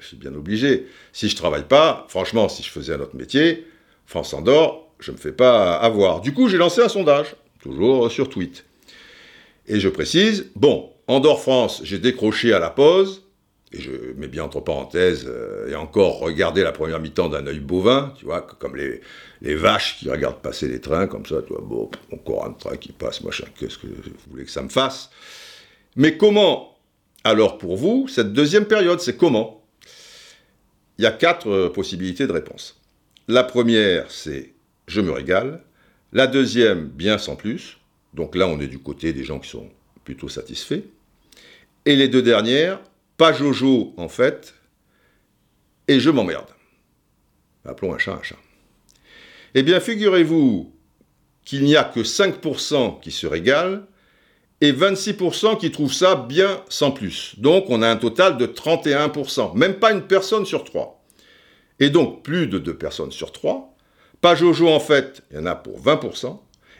je, 0.00 0.06
suis 0.06 0.16
bien 0.16 0.34
obligé. 0.34 0.86
Si 1.12 1.28
je 1.28 1.36
travaille 1.36 1.68
pas, 1.68 2.06
franchement, 2.08 2.48
si 2.48 2.64
je 2.64 2.70
faisais 2.70 2.94
un 2.94 3.00
autre 3.00 3.14
métier, 3.14 3.64
France 4.06 4.34
Andorre, 4.34 4.88
je 4.98 5.12
me 5.12 5.16
fais 5.16 5.30
pas 5.30 5.76
avoir. 5.76 6.20
Du 6.20 6.34
coup, 6.34 6.48
j'ai 6.48 6.58
lancé 6.58 6.80
un 6.80 6.88
sondage, 6.88 7.36
toujours 7.60 8.10
sur 8.10 8.28
Tweet. 8.28 8.64
Et 9.66 9.80
je 9.80 9.88
précise, 9.88 10.50
bon, 10.56 10.90
Andorre-France, 11.06 11.80
j'ai 11.84 11.98
décroché 11.98 12.52
à 12.52 12.58
la 12.58 12.70
pause, 12.70 13.24
et 13.72 13.80
je 13.80 13.90
mets 14.16 14.28
bien 14.28 14.44
entre 14.44 14.60
parenthèses, 14.60 15.26
euh, 15.28 15.70
et 15.70 15.74
encore 15.74 16.20
regarder 16.20 16.62
la 16.62 16.72
première 16.72 17.00
mi-temps 17.00 17.28
d'un 17.28 17.46
œil 17.46 17.60
bovin, 17.60 18.14
tu 18.18 18.24
vois, 18.24 18.40
comme 18.40 18.76
les, 18.76 19.00
vaches 19.54 19.98
qui 19.98 20.10
regardent 20.10 20.40
passer 20.40 20.68
les 20.68 20.80
trains, 20.80 21.06
comme 21.06 21.26
ça, 21.26 21.42
tu 21.42 21.52
vois, 21.52 21.62
bon, 21.62 21.90
encore 22.12 22.46
un 22.46 22.52
train 22.52 22.76
qui 22.76 22.92
passe, 22.92 23.22
machin, 23.22 23.44
qu'est-ce 23.58 23.78
que 23.78 23.86
vous 23.86 24.30
voulez 24.30 24.44
que 24.44 24.50
ça 24.50 24.62
me 24.62 24.70
fasse 24.70 25.10
Mais 25.96 26.16
comment, 26.16 26.78
alors 27.24 27.58
pour 27.58 27.76
vous, 27.76 28.08
cette 28.08 28.32
deuxième 28.32 28.64
période, 28.64 29.00
c'est 29.00 29.16
comment? 29.16 29.62
Il 30.96 31.04
y 31.04 31.06
a 31.06 31.12
quatre 31.12 31.48
euh, 31.48 31.68
possibilités 31.68 32.26
de 32.26 32.32
réponse. 32.32 32.80
La 33.28 33.44
première, 33.44 34.10
c'est 34.10 34.54
je 34.86 35.00
me 35.02 35.12
régale. 35.12 35.62
La 36.12 36.26
deuxième, 36.26 36.88
bien 36.88 37.18
sans 37.18 37.36
plus. 37.36 37.78
Donc 38.14 38.34
là, 38.34 38.48
on 38.48 38.60
est 38.60 38.68
du 38.68 38.78
côté 38.78 39.12
des 39.12 39.24
gens 39.24 39.38
qui 39.38 39.50
sont 39.50 39.68
plutôt 40.04 40.28
satisfaits. 40.28 40.82
Et 41.84 41.96
les 41.96 42.08
deux 42.08 42.22
dernières, 42.22 42.80
pas 43.16 43.32
Jojo 43.32 43.94
en 43.96 44.08
fait, 44.08 44.54
et 45.86 46.00
je 46.00 46.10
m'emmerde. 46.10 46.48
Appelons 47.64 47.94
un 47.94 47.98
chat 47.98 48.14
un 48.14 48.22
chat. 48.22 48.36
Eh 49.54 49.62
bien, 49.62 49.80
figurez-vous 49.80 50.74
qu'il 51.44 51.64
n'y 51.64 51.76
a 51.76 51.84
que 51.84 52.00
5% 52.00 53.00
qui 53.00 53.10
se 53.10 53.26
régalent 53.26 53.86
et 54.60 54.72
26% 54.72 55.58
qui 55.58 55.70
trouvent 55.70 55.92
ça 55.92 56.14
bien 56.14 56.62
sans 56.68 56.90
plus. 56.90 57.34
Donc, 57.38 57.66
on 57.68 57.82
a 57.82 57.88
un 57.88 57.96
total 57.96 58.36
de 58.36 58.46
31%, 58.46 59.56
même 59.56 59.78
pas 59.78 59.92
une 59.92 60.02
personne 60.02 60.44
sur 60.44 60.64
trois. 60.64 61.02
Et 61.80 61.90
donc, 61.90 62.22
plus 62.22 62.46
de 62.48 62.58
deux 62.58 62.76
personnes 62.76 63.12
sur 63.12 63.32
trois. 63.32 63.74
Pas 64.20 64.34
Jojo, 64.34 64.68
en 64.68 64.80
fait, 64.80 65.22
il 65.30 65.36
y 65.36 65.40
en 65.40 65.46
a 65.46 65.54
pour 65.54 65.80
20%. 65.80 66.38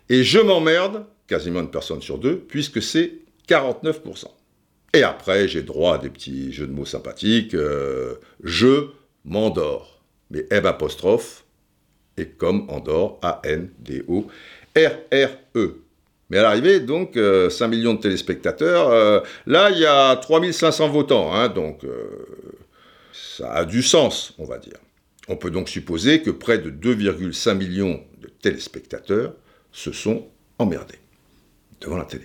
Et 0.09 0.25
je 0.25 0.39
m'emmerde, 0.39 1.05
quasiment 1.27 1.61
une 1.61 1.71
personne 1.71 2.03
sur 2.03 2.19
deux, 2.19 2.39
puisque 2.39 2.83
c'est 2.83 3.13
49%. 3.49 4.25
Et 4.95 5.03
après, 5.03 5.49
j'ai 5.49 5.63
droit 5.63 5.97
à 5.97 5.99
des 5.99 6.09
petits 6.11 6.53
jeux 6.53 6.67
de 6.67 6.73
mots 6.73 6.87
sympathiques. 6.87 7.55
Euh, 7.55 8.15
je 8.43 8.89
m'endors. 9.25 10.01
Mais 10.31 10.47
M 10.51 10.67
apostrophe 10.67 11.45
et 12.17 12.27
comme 12.27 12.67
Andorre, 12.69 13.19
A-N-D-O-R-R-E. 13.23 14.31
Mais 16.31 16.39
à 16.39 16.43
l'arrivée, 16.43 16.81
donc, 16.81 17.13
5 17.15 17.21
euh, 17.21 17.69
millions 17.69 17.95
de 17.95 18.01
téléspectateurs. 18.01 18.89
Euh, 18.89 19.21
là, 19.47 19.71
il 19.71 19.79
y 19.79 19.87
a 19.87 20.17
3500 20.17 20.89
votants. 20.89 21.33
Hein, 21.33 21.49
donc, 21.49 21.87
ça 23.13 23.53
a 23.53 23.65
du 23.65 23.83
sens, 23.83 24.35
on 24.39 24.45
va 24.45 24.59
dire. 24.59 24.79
On 25.29 25.37
peut 25.37 25.51
donc 25.51 25.69
supposer 25.69 26.23
que 26.23 26.31
près 26.31 26.59
de 26.59 26.71
2,5 26.71 27.55
millions 27.55 28.03
de 28.21 28.29
téléspectateurs 28.29 29.35
se 29.73 29.93
sont 29.93 30.27
emmerdés 30.59 30.99
devant 31.81 31.99
la 31.99 32.05
télé. 32.05 32.25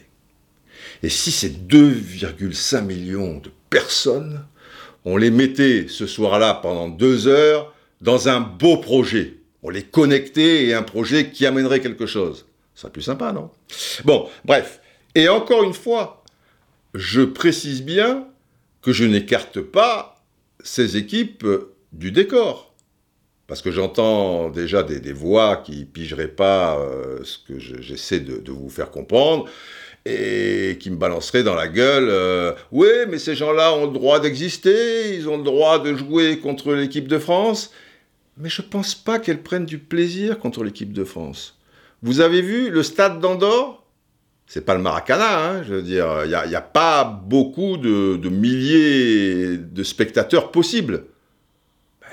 Et 1.03 1.09
si 1.09 1.31
ces 1.31 1.49
2,5 1.49 2.83
millions 2.83 3.37
de 3.37 3.51
personnes, 3.69 4.45
on 5.05 5.17
les 5.17 5.31
mettait 5.31 5.87
ce 5.87 6.07
soir-là 6.07 6.55
pendant 6.55 6.89
deux 6.89 7.27
heures 7.27 7.73
dans 8.01 8.29
un 8.29 8.39
beau 8.39 8.77
projet, 8.77 9.35
on 9.63 9.69
les 9.69 9.83
connectait 9.83 10.65
et 10.65 10.73
un 10.73 10.83
projet 10.83 11.29
qui 11.31 11.45
amènerait 11.45 11.81
quelque 11.81 12.05
chose, 12.05 12.45
ça 12.75 12.83
serait 12.83 12.93
plus 12.93 13.01
sympa, 13.01 13.31
non? 13.31 13.49
Bon, 14.03 14.29
bref. 14.45 14.81
Et 15.15 15.29
encore 15.29 15.63
une 15.63 15.73
fois, 15.73 16.23
je 16.93 17.21
précise 17.21 17.83
bien 17.83 18.27
que 18.81 18.91
je 18.91 19.05
n'écarte 19.05 19.61
pas 19.61 20.21
ces 20.63 20.97
équipes 20.97 21.45
du 21.91 22.11
décor. 22.11 22.72
Parce 23.47 23.61
que 23.61 23.71
j'entends 23.71 24.49
déjà 24.49 24.83
des, 24.83 25.13
voix 25.13 25.57
qui 25.57 25.85
pigeraient 25.85 26.27
pas 26.27 26.77
euh, 26.77 27.19
ce 27.23 27.37
que 27.37 27.59
j'essaie 27.59 28.19
de, 28.19 28.51
vous 28.51 28.69
faire 28.69 28.89
comprendre 28.89 29.45
et 30.05 30.77
qui 30.79 30.89
me 30.89 30.97
balanceraient 30.97 31.43
dans 31.43 31.55
la 31.55 31.67
gueule 31.67 32.07
euh, 32.09 32.53
Oui, 32.71 32.89
mais 33.09 33.19
ces 33.19 33.35
gens-là 33.35 33.73
ont 33.73 33.85
le 33.85 33.93
droit 33.93 34.19
d'exister, 34.19 35.15
ils 35.15 35.29
ont 35.29 35.37
le 35.37 35.43
droit 35.43 35.79
de 35.79 35.95
jouer 35.95 36.39
contre 36.39 36.73
l'équipe 36.73 37.07
de 37.07 37.19
France. 37.19 37.71
Mais 38.37 38.49
je 38.49 38.61
pense 38.61 38.95
pas 38.95 39.19
qu'elles 39.19 39.43
prennent 39.43 39.65
du 39.65 39.77
plaisir 39.77 40.39
contre 40.39 40.63
l'équipe 40.63 40.91
de 40.91 41.03
France. 41.03 41.59
Vous 42.01 42.19
avez 42.19 42.41
vu 42.41 42.69
le 42.69 42.81
stade 42.83 43.19
d'Andorre? 43.19 43.85
C'est 44.47 44.65
pas 44.65 44.75
le 44.75 44.81
Maracana, 44.81 45.45
hein, 45.45 45.63
je 45.63 45.75
veux 45.75 45.81
dire, 45.81 46.25
il 46.25 46.29
n'y 46.29 46.55
a, 46.55 46.61
pas 46.61 47.05
beaucoup 47.05 47.77
de 47.77 48.29
milliers 48.29 49.57
de 49.57 49.83
spectateurs 49.83 50.51
possibles. 50.51 51.05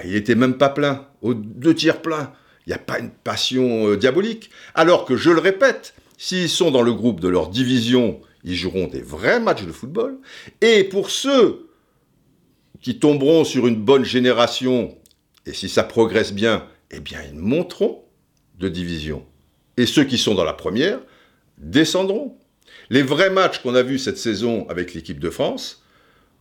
Il 0.05 0.15
était 0.15 0.35
même 0.35 0.59
pas 0.59 0.69
plein, 0.69 1.07
aux 1.23 1.35
deux 1.35 1.75
tiers 1.75 2.03
plein. 2.03 2.33
Il 2.67 2.71
n'y 2.71 2.75
a 2.75 2.79
pas 2.79 2.99
une 2.99 3.11
passion 3.11 3.89
euh, 3.89 3.97
diabolique. 3.97 4.51
Alors 4.75 5.05
que, 5.05 5.17
je 5.17 5.31
le 5.31 5.41
répète, 5.41 5.95
s'ils 6.19 6.49
sont 6.49 6.71
dans 6.71 6.83
le 6.83 6.93
groupe 6.93 7.21
de 7.21 7.29
leur 7.29 7.49
division, 7.49 8.21
ils 8.45 8.57
joueront 8.57 8.87
des 8.87 9.03
vrais 9.03 9.41
matchs 9.41 9.65
de 9.65 9.73
football. 9.73 10.19
Et 10.61 10.85
pour 10.85 11.11
ceux 11.11 11.69
qui 12.81 12.99
tomberont 12.99 13.45
sur 13.45 13.67
une 13.67 13.77
bonne 13.77 14.05
génération, 14.05 14.97
et 15.47 15.53
si 15.53 15.69
ça 15.69 15.83
progresse 15.83 16.33
bien, 16.33 16.67
eh 16.91 17.01
bien, 17.01 17.21
ils 17.29 17.39
monteront 17.39 18.05
de 18.59 18.69
division. 18.69 19.25
Et 19.77 19.87
ceux 19.87 20.05
qui 20.05 20.19
sont 20.19 20.35
dans 20.35 20.45
la 20.45 20.53
première 20.53 21.01
descendront. 21.59 22.37
Les 22.89 23.03
vrais 23.03 23.31
matchs 23.31 23.61
qu'on 23.61 23.75
a 23.75 23.83
vus 23.83 23.99
cette 23.99 24.19
saison 24.19 24.67
avec 24.69 24.95
l'équipe 24.95 25.21
de 25.21 25.31
France 25.31 25.83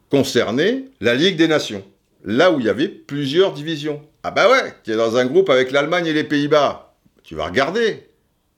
concernaient 0.10 0.86
la 1.01 1.16
Ligue 1.16 1.38
des 1.38 1.48
Nations 1.48 1.84
là 2.24 2.52
où 2.52 2.60
il 2.60 2.66
y 2.66 2.70
avait 2.70 2.88
plusieurs 2.88 3.54
divisions. 3.54 4.02
Ah 4.24 4.32
bah 4.32 4.50
ouais, 4.50 4.74
tu 4.84 4.92
es 4.92 4.96
dans 4.96 5.18
un 5.18 5.26
groupe 5.26 5.50
avec 5.50 5.72
l'Allemagne 5.72 6.08
et 6.08 6.14
les 6.14 6.24
Pays-Bas. 6.24 6.96
Tu 7.24 7.36
vas 7.36 7.46
regarder, 7.46 8.08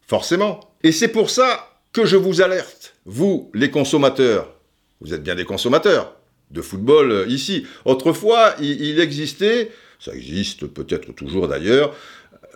forcément. 0.08 0.60
Et 0.84 0.91
c'est 0.91 1.10
pour 1.10 1.30
ça 1.30 1.70
que 1.94 2.06
je 2.06 2.18
vous 2.18 2.41
alerte, 2.41 2.96
vous, 3.06 3.51
les 3.53 3.70
consommateurs. 3.70 4.53
Vous 5.01 5.13
êtes 5.13 5.24
bien 5.24 5.36
des 5.36 5.46
consommateurs 5.46 6.15
de 6.51 6.62
football 6.62 7.12
euh, 7.12 7.25
ici. 7.27 7.65
Autrefois, 7.86 8.56
il, 8.60 9.00
existait, 9.00 9.72
ça 10.00 10.13
existe 10.13 10.68
peut-être 10.68 11.13
toujours 11.13 11.48
d'ailleurs, 11.48 11.96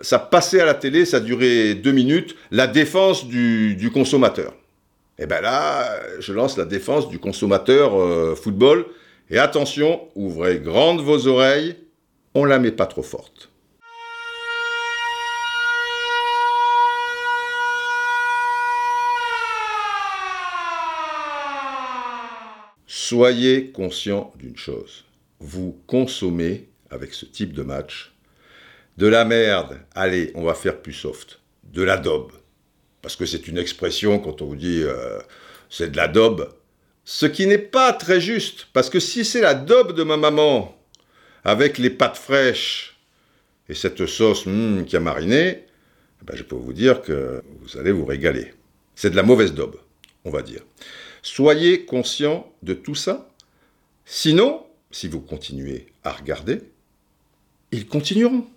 ça 0.01 0.19
passait 0.19 0.59
à 0.59 0.65
la 0.65 0.73
télé, 0.73 1.05
ça 1.05 1.19
durait 1.19 1.75
deux 1.75 1.91
minutes, 1.91 2.35
la 2.51 2.67
défense 2.67 3.27
du, 3.27 3.89
consommateur. 3.93 4.53
Et 5.17 5.23
eh 5.23 5.25
bien 5.27 5.39
là, 5.39 5.97
je 6.19 6.33
lance 6.33 6.57
la 6.57 6.65
défense 6.65 7.07
du 7.07 7.19
consommateur 7.19 7.97
euh, 7.97 8.35
football 8.35 8.85
et 9.29 9.37
attention, 9.37 10.07
ouvrez 10.15 10.59
grandes 10.59 11.01
vos 11.01 11.27
oreilles, 11.27 11.75
on 12.33 12.45
la 12.45 12.59
met 12.59 12.71
pas 12.71 12.85
trop 12.85 13.03
forte. 13.03 13.49
Soyez 22.85 23.71
conscient 23.71 24.33
d'une 24.35 24.57
chose. 24.57 25.05
Vous 25.39 25.79
consommez, 25.87 26.69
avec 26.89 27.13
ce 27.13 27.25
type 27.25 27.53
de 27.53 27.61
match, 27.61 28.15
de 28.97 29.07
la 29.07 29.25
merde. 29.25 29.79
Allez, 29.93 30.31
on 30.35 30.43
va 30.43 30.53
faire 30.53 30.81
plus 30.81 30.93
soft. 30.93 31.39
De 31.63 31.83
la 31.83 31.97
daube. 31.97 32.31
Parce 33.01 33.15
que 33.15 33.25
c'est 33.25 33.47
une 33.47 33.57
expression, 33.57 34.19
quand 34.19 34.41
on 34.41 34.45
vous 34.45 34.55
dit 34.55 34.81
euh, 34.83 35.19
c'est 35.69 35.91
de 35.91 35.97
la 35.97 36.07
daube, 36.07 36.49
ce 37.05 37.27
qui 37.27 37.45
n'est 37.45 37.59
pas 37.59 37.93
très 37.93 38.19
juste, 38.19 38.67
parce 38.73 38.89
que 38.89 38.99
si 38.99 39.23
c'est 39.23 39.41
la 39.41 39.53
daube 39.53 39.93
de 39.93 40.03
ma 40.03 40.17
maman, 40.17 40.75
avec 41.43 41.77
les 41.77 41.91
pâtes 41.91 42.17
fraîches 42.17 42.97
et 43.69 43.75
cette 43.75 44.07
sauce 44.07 44.47
hmm, 44.47 44.85
qui 44.85 44.97
a 44.97 44.99
mariné, 44.99 45.65
eh 46.21 46.25
ben 46.25 46.35
je 46.35 46.41
peux 46.41 46.55
vous 46.55 46.73
dire 46.73 47.03
que 47.03 47.43
vous 47.61 47.77
allez 47.77 47.91
vous 47.91 48.05
régaler. 48.05 48.53
C'est 48.95 49.11
de 49.11 49.15
la 49.15 49.23
mauvaise 49.23 49.53
daube, 49.53 49.79
on 50.23 50.31
va 50.31 50.41
dire. 50.41 50.61
Soyez 51.21 51.85
conscient 51.85 52.51
de 52.63 52.73
tout 52.73 52.95
ça. 52.95 53.29
Sinon, 54.05 54.65
si 54.89 55.07
vous 55.07 55.21
continuez 55.21 55.87
à 56.03 56.11
regarder, 56.11 56.61
ils 57.71 57.87
continueront. 57.87 58.47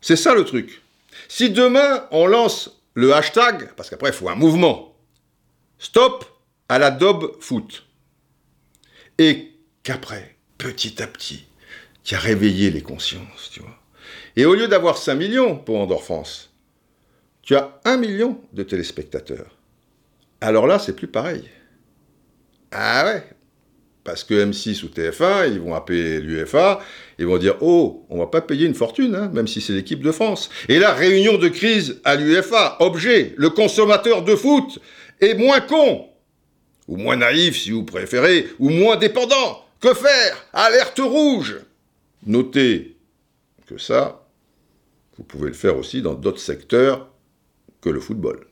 C'est 0.00 0.16
ça 0.16 0.34
le 0.34 0.44
truc. 0.44 0.82
Si 1.28 1.50
demain 1.50 2.08
on 2.10 2.26
lance 2.26 2.82
le 2.94 3.14
hashtag, 3.14 3.72
parce 3.76 3.88
qu'après 3.88 4.10
il 4.10 4.14
faut 4.14 4.28
un 4.28 4.34
mouvement, 4.34 4.96
stop 5.78 6.35
à 6.68 6.78
la 6.78 6.90
daube 6.90 7.36
foot. 7.40 7.86
Et 9.18 9.52
qu'après, 9.82 10.36
petit 10.58 11.02
à 11.02 11.06
petit, 11.06 11.46
qui 12.04 12.14
a 12.14 12.18
réveillé 12.18 12.70
les 12.70 12.82
consciences, 12.82 13.50
tu 13.52 13.60
vois. 13.60 13.78
Et 14.36 14.44
au 14.44 14.54
lieu 14.54 14.68
d'avoir 14.68 14.98
5 14.98 15.14
millions 15.14 15.56
pour 15.56 15.78
Andorre 15.78 16.04
France, 16.04 16.52
tu 17.42 17.56
as 17.56 17.80
1 17.84 17.96
million 17.96 18.40
de 18.52 18.62
téléspectateurs. 18.62 19.56
Alors 20.40 20.66
là, 20.66 20.78
c'est 20.78 20.94
plus 20.94 21.06
pareil. 21.06 21.44
Ah 22.70 23.04
ouais 23.06 23.24
Parce 24.04 24.24
que 24.24 24.34
M6 24.34 24.84
ou 24.84 24.88
TF1, 24.88 25.52
ils 25.52 25.60
vont 25.60 25.74
appeler 25.74 26.20
l'UFA, 26.20 26.80
ils 27.18 27.26
vont 27.26 27.38
dire 27.38 27.56
Oh, 27.60 28.04
on 28.10 28.18
va 28.18 28.26
pas 28.26 28.42
payer 28.42 28.66
une 28.66 28.74
fortune, 28.74 29.14
hein, 29.14 29.30
même 29.32 29.46
si 29.46 29.60
c'est 29.60 29.72
l'équipe 29.72 30.02
de 30.02 30.12
France. 30.12 30.50
Et 30.68 30.78
là, 30.78 30.92
réunion 30.92 31.38
de 31.38 31.48
crise 31.48 32.00
à 32.04 32.16
l'UFA, 32.16 32.76
objet, 32.80 33.34
le 33.36 33.50
consommateur 33.50 34.22
de 34.22 34.36
foot 34.36 34.78
est 35.20 35.34
moins 35.34 35.60
con 35.60 36.08
ou 36.88 36.96
moins 36.96 37.16
naïf 37.16 37.58
si 37.58 37.70
vous 37.70 37.84
préférez, 37.84 38.48
ou 38.58 38.70
moins 38.70 38.96
dépendant. 38.96 39.64
Que 39.80 39.94
faire? 39.94 40.46
Alerte 40.52 41.00
rouge 41.00 41.60
Notez 42.24 42.96
que 43.66 43.78
ça, 43.78 44.26
vous 45.18 45.24
pouvez 45.24 45.48
le 45.48 45.54
faire 45.54 45.76
aussi 45.76 46.02
dans 46.02 46.14
d'autres 46.14 46.40
secteurs 46.40 47.08
que 47.80 47.88
le 47.88 48.00
football, 48.00 48.46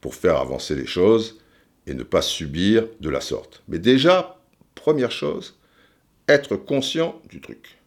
pour 0.00 0.14
faire 0.14 0.36
avancer 0.36 0.74
les 0.74 0.86
choses 0.86 1.38
et 1.86 1.94
ne 1.94 2.02
pas 2.02 2.22
subir 2.22 2.86
de 3.00 3.10
la 3.10 3.20
sorte. 3.20 3.62
Mais 3.68 3.78
déjà, 3.78 4.38
première 4.74 5.10
chose, 5.10 5.58
être 6.28 6.56
conscient 6.56 7.20
du 7.28 7.40
truc. 7.40 7.78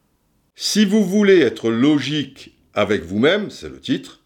Si 0.56 0.86
vous 0.86 1.06
voulez 1.06 1.40
être 1.40 1.70
logique 1.70 2.56
avec 2.74 3.04
vous-même, 3.04 3.50
c'est 3.50 3.70
le 3.70 3.80
titre, 3.80 4.22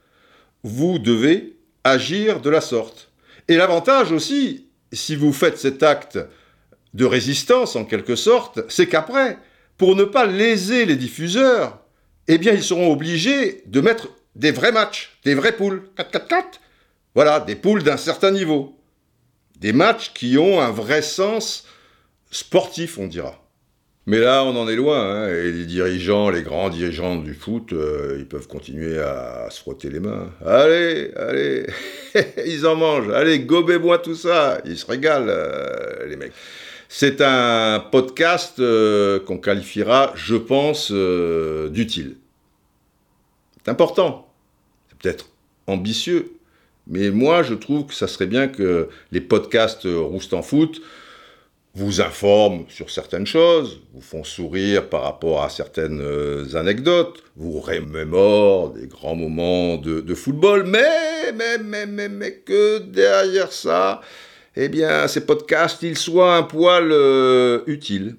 vous 0.64 1.00
devez 1.00 1.56
agir 1.84 2.42
de 2.42 2.50
la 2.50 2.62
sorte. 2.62 3.12
Et 3.48 3.56
l'avantage 3.56 4.12
aussi, 4.12 4.65
si 4.92 5.16
vous 5.16 5.34
faites 5.34 5.58
cet 5.58 5.84
acte 5.84 6.20
de 6.94 7.06
résistance, 7.06 7.76
en 7.76 7.86
quelque 7.86 8.16
sorte, 8.16 8.62
c'est 8.70 8.88
qu'après, 8.88 9.38
pour 9.78 9.96
ne 9.96 10.04
pas 10.04 10.26
léser 10.26 10.86
les 10.86 10.96
diffuseurs, 10.96 11.80
eh 12.28 12.38
bien, 12.38 12.54
ils 12.54 12.64
seront 12.64 12.92
obligés 12.92 13.64
de 13.68 13.82
mettre 13.82 14.10
des 14.36 14.52
vrais 14.52 14.72
matchs, 14.72 15.18
des 15.24 15.36
vraies 15.36 15.56
poules. 15.56 15.90
4-4-4. 15.98 16.44
Voilà, 17.14 17.40
des 17.40 17.56
poules 17.56 17.84
d'un 17.84 17.98
certain 17.98 18.32
niveau. 18.32 18.78
Des 19.60 19.74
matchs 19.74 20.12
qui 20.14 20.38
ont 20.38 20.60
un 20.60 20.72
vrai 20.72 21.02
sens 21.02 21.66
sportif, 22.32 22.98
on 22.98 23.08
dira. 23.08 23.45
Mais 24.08 24.20
là, 24.20 24.44
on 24.44 24.56
en 24.56 24.68
est 24.68 24.76
loin, 24.76 25.00
hein, 25.00 25.30
et 25.30 25.52
les 25.52 25.66
dirigeants, 25.66 26.30
les 26.30 26.44
grands 26.44 26.70
dirigeants 26.70 27.16
du 27.16 27.34
foot, 27.34 27.74
euh, 27.74 28.18
ils 28.20 28.28
peuvent 28.28 28.48
continuer 28.48 29.00
à, 29.00 29.48
se 29.50 29.60
frotter 29.60 29.90
les 29.90 30.00
mains. 30.00 30.30
Allez, 30.46 31.12
allez, 31.16 31.66
ils 32.46 32.68
en 32.68 32.76
mangent, 32.76 33.10
allez, 33.10 33.40
gobez-moi 33.40 33.98
tout 33.98 34.14
ça, 34.14 34.62
ils 34.64 34.78
se 34.78 34.86
régalent, 34.86 35.28
euh, 35.28 36.06
les 36.08 36.18
mecs. 36.18 36.34
C'est 36.88 37.20
un 37.20 37.80
podcast 37.80 38.60
euh, 38.60 39.20
qu'on 39.22 39.40
qualifiera, 39.40 40.14
je 40.16 40.36
pense, 40.36 40.92
d'utile. 40.92 42.18
C'est 43.58 43.72
important, 43.72 44.32
c'est 44.90 45.00
peut-être 45.00 45.30
ambitieux, 45.66 46.34
mais 46.86 47.10
moi, 47.10 47.42
je 47.42 47.56
trouve 47.56 47.88
que 47.88 47.96
ça 47.96 48.08
serait 48.08 48.28
bien 48.28 48.48
que 48.50 48.88
les 49.12 49.22
podcasts 49.22 49.88
Roust 49.88 50.36
en 50.36 50.44
foot 50.44 50.80
vous 51.76 52.00
informent 52.00 52.66
sur 52.70 52.90
certaines 52.90 53.28
choses, 53.28 53.82
vous 53.94 54.02
font 54.02 54.24
sourire 54.24 54.90
par 54.90 55.04
rapport 55.04 55.44
à 55.44 55.50
certaines 55.50 56.00
euh, 56.02 56.56
anecdotes, 56.56 57.22
vous 57.36 57.60
remémorent 57.60 58.72
des 58.72 58.88
grands 58.88 59.16
moments 59.16 59.76
de, 59.76 60.16
football, 60.16 60.64
mais, 60.66 61.34
mais, 61.34 61.58
mais, 61.58 61.86
mais, 61.86 62.08
mais 62.08 62.32
que 62.46 62.80
derrière 62.80 63.52
ça, 63.52 64.00
eh 64.56 64.70
bien, 64.70 65.08
ces 65.10 65.26
podcasts, 65.26 65.84
ils 65.84 65.98
soient 65.98 66.38
un 66.38 66.44
poil 66.44 66.92
euh, 66.94 67.60
utiles, 67.68 68.16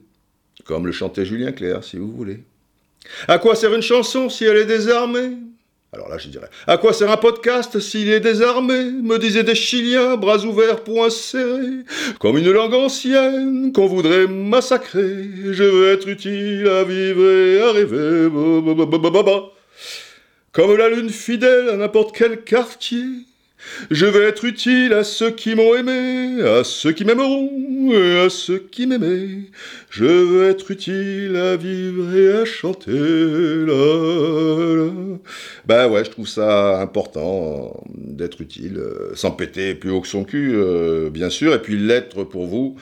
comme 0.67 0.87
le 0.87 0.93
chantait 0.93 1.25
Julien 1.25 1.53
Clerc, 1.53 1.83
si 1.83 1.97
vous 1.97 2.13
voulez. 2.13 2.45
À 3.27 3.39
quoi 3.39 3.55
sert 3.55 3.75
une 3.75 3.83
chanson 3.83 4.29
si 4.29 4.45
elle 4.45 4.59
est 4.59 4.67
désarmée? 4.67 5.31
Alors 5.97 6.11
là, 6.11 6.19
je 6.19 6.29
dirais, 6.29 6.49
à 6.67 6.77
quoi 6.77 6.93
sert 6.93 7.11
un 7.11 7.17
podcast 7.17 7.81
s'il 7.81 8.11
est 8.11 8.21
désarmé? 8.21 8.91
me 8.91 9.19
disaient 9.19 9.45
des 9.45 9.55
Chiliens, 9.55 10.17
bras 10.17 10.45
ouverts, 10.45 10.85
poings 10.85 11.09
serrés, 11.09 11.85
comme 12.21 12.37
une 12.37 12.51
langue 12.51 12.75
ancienne 12.75 13.73
qu'on 13.73 13.87
voudrait 13.87 14.27
massacrer. 14.27 15.25
Je 15.53 15.65
veux 15.65 15.93
être 15.93 16.07
utile 16.07 16.69
à 16.69 16.85
vivre 16.85 17.25
et 17.25 17.63
à 17.63 17.73
rêver. 17.73 18.29
Comme 20.53 20.77
la 20.77 20.91
lune 20.91 21.09
fidèle 21.09 21.71
à 21.71 21.77
n'importe 21.77 22.15
quel 22.15 22.43
quartier, 22.45 23.07
Je 23.91 24.07
vais 24.07 24.25
être 24.25 24.45
utile 24.45 24.93
à 24.93 25.05
ceux 25.05 25.31
qui 25.31 25.55
m'ont 25.55 25.75
aimé, 25.75 26.43
à 26.43 26.65
ceux 26.65 26.93
qui 26.93 27.05
m'aimeront 27.05 27.93
et 27.93 28.21
à 28.21 28.31
ceux 28.31 28.59
qui 28.59 28.87
m'aimaient. 28.87 29.51
Je 29.91 30.05
veux 30.05 30.49
être 30.49 30.71
utile 30.71 31.37
à 31.37 31.57
vivre 31.57 32.15
et 32.17 32.33
à 32.33 32.45
chanter. 32.45 32.93
Ben 35.67 35.89
ouais, 35.89 36.05
je 36.05 36.11
trouve 36.11 36.29
ça 36.29 36.81
important 36.81 37.85
d'être 37.95 38.41
utile, 38.41 38.79
euh, 38.79 39.15
sans 39.15 39.31
péter 39.31 39.75
plus 39.75 39.91
haut 39.91 40.01
que 40.01 40.09
son 40.09 40.25
cul, 40.25 40.53
euh, 40.55 41.11
bien 41.11 41.31
sûr, 41.31 41.55
et 41.55 41.63
puis 41.63 41.77
l'être 41.79 42.25
pour 42.25 42.47
vous 42.47 42.77